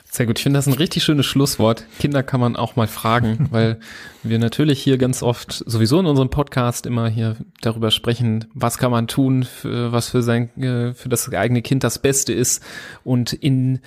[0.10, 0.40] Sehr gut.
[0.40, 1.84] Ich finde das ein richtig schönes Schlusswort.
[2.00, 3.82] Kinder kann man auch mal fragen, weil
[4.24, 8.92] wir natürlich hier ganz oft sowieso in unserem Podcast immer hier darüber sprechen, was kann
[8.92, 12.64] man tun, für, was für sein, äh, für das eigene Kind das Beste ist.
[13.04, 13.80] Und in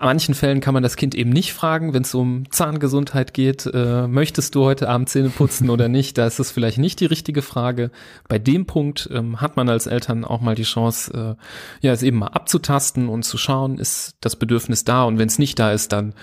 [0.00, 3.66] manchen Fällen kann man das Kind eben nicht fragen, wenn es um Zahngesundheit geht.
[3.66, 6.16] Äh, möchtest du heute Abend Zähne putzen oder nicht?
[6.16, 7.90] Da ist es vielleicht nicht die richtige Frage.
[8.28, 11.36] Bei dem Punkt ähm, hat man als Eltern auch mal die Chance,
[11.82, 15.04] äh, ja, es eben mal abzutasten und zu schauen, ist das Bedürfnis da?
[15.04, 16.14] Und wenn es nicht da ist, dann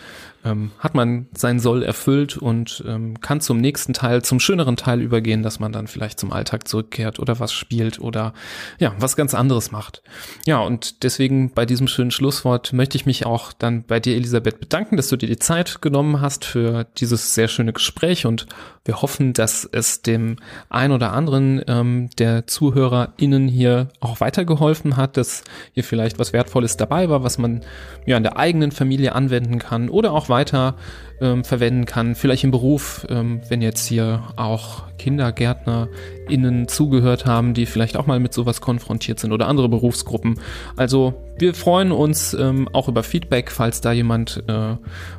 [0.46, 5.02] ähm, hat man sein Soll erfüllt und ähm, kann zum nächsten Teil, zum schöneren Teil
[5.02, 8.34] übergehen, dass man dann vielleicht zum Alltag zurückkehrt oder was spielt oder
[8.80, 10.02] ja, was ganz anderes macht.
[10.46, 14.60] Ja, und deswegen bei diesem schönen Schlusswort möchte ich mich auch dann bei dir, Elisabeth,
[14.60, 18.48] bedanken, dass du dir die Zeit genommen hast für dieses sehr schöne Gespräch und
[18.86, 20.38] wir hoffen, dass es dem
[20.70, 26.78] ein oder anderen ähm, der ZuhörerInnen hier auch weitergeholfen hat, dass hier vielleicht was Wertvolles
[26.78, 27.62] dabei war, was man
[28.06, 30.76] ja in der eigenen Familie anwenden kann oder auch weiter
[31.22, 32.16] ähm, verwenden kann.
[32.16, 38.20] Vielleicht im Beruf, ähm, wenn jetzt hier auch KindergärtnerInnen zugehört haben, die vielleicht auch mal
[38.20, 40.40] mit sowas konfrontiert sind oder andere Berufsgruppen.
[40.76, 44.76] Also wir freuen uns ähm, auch über Feedback, falls da jemand äh,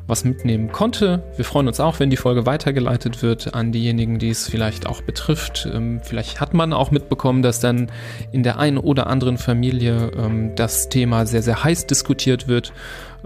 [0.07, 1.23] was mitnehmen konnte.
[1.35, 5.01] Wir freuen uns auch, wenn die Folge weitergeleitet wird an diejenigen, die es vielleicht auch
[5.01, 5.67] betrifft.
[5.71, 7.91] Ähm, vielleicht hat man auch mitbekommen, dass dann
[8.31, 12.71] in der einen oder anderen Familie ähm, das Thema sehr, sehr heiß diskutiert wird.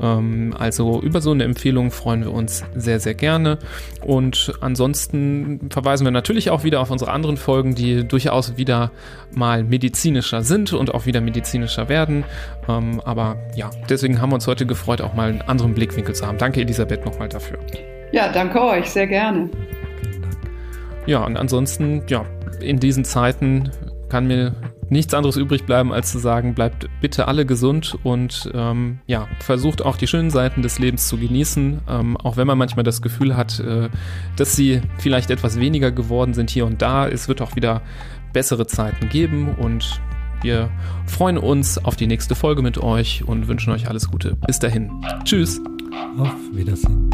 [0.01, 3.57] Ähm, also über so eine Empfehlung freuen wir uns sehr, sehr gerne.
[4.01, 8.91] Und ansonsten verweisen wir natürlich auch wieder auf unsere anderen Folgen, die durchaus wieder
[9.33, 12.23] mal medizinischer sind und auch wieder medizinischer werden.
[12.67, 16.25] Ähm, aber ja, deswegen haben wir uns heute gefreut, auch mal einen anderen Blickwinkel zu
[16.25, 16.37] haben.
[16.37, 17.59] Danke, Elisabeth, nochmal dafür.
[18.11, 19.49] Ja, danke euch, sehr gerne.
[21.05, 22.25] Ja, und ansonsten, ja,
[22.61, 23.69] in diesen Zeiten
[24.09, 24.55] kann mir
[24.89, 29.83] nichts anderes übrig bleiben, als zu sagen, bleibt bitte alle gesund und ähm, ja, versucht
[29.83, 33.35] auch die schönen Seiten des Lebens zu genießen, ähm, auch wenn man manchmal das Gefühl
[33.35, 33.89] hat, äh,
[34.35, 37.07] dass sie vielleicht etwas weniger geworden sind hier und da.
[37.07, 37.81] Es wird auch wieder
[38.33, 40.01] bessere Zeiten geben und
[40.41, 40.69] wir
[41.07, 44.35] freuen uns auf die nächste Folge mit euch und wünschen euch alles Gute.
[44.45, 44.91] Bis dahin.
[45.23, 45.59] Tschüss.
[46.19, 47.09] Auf Wiedersehen.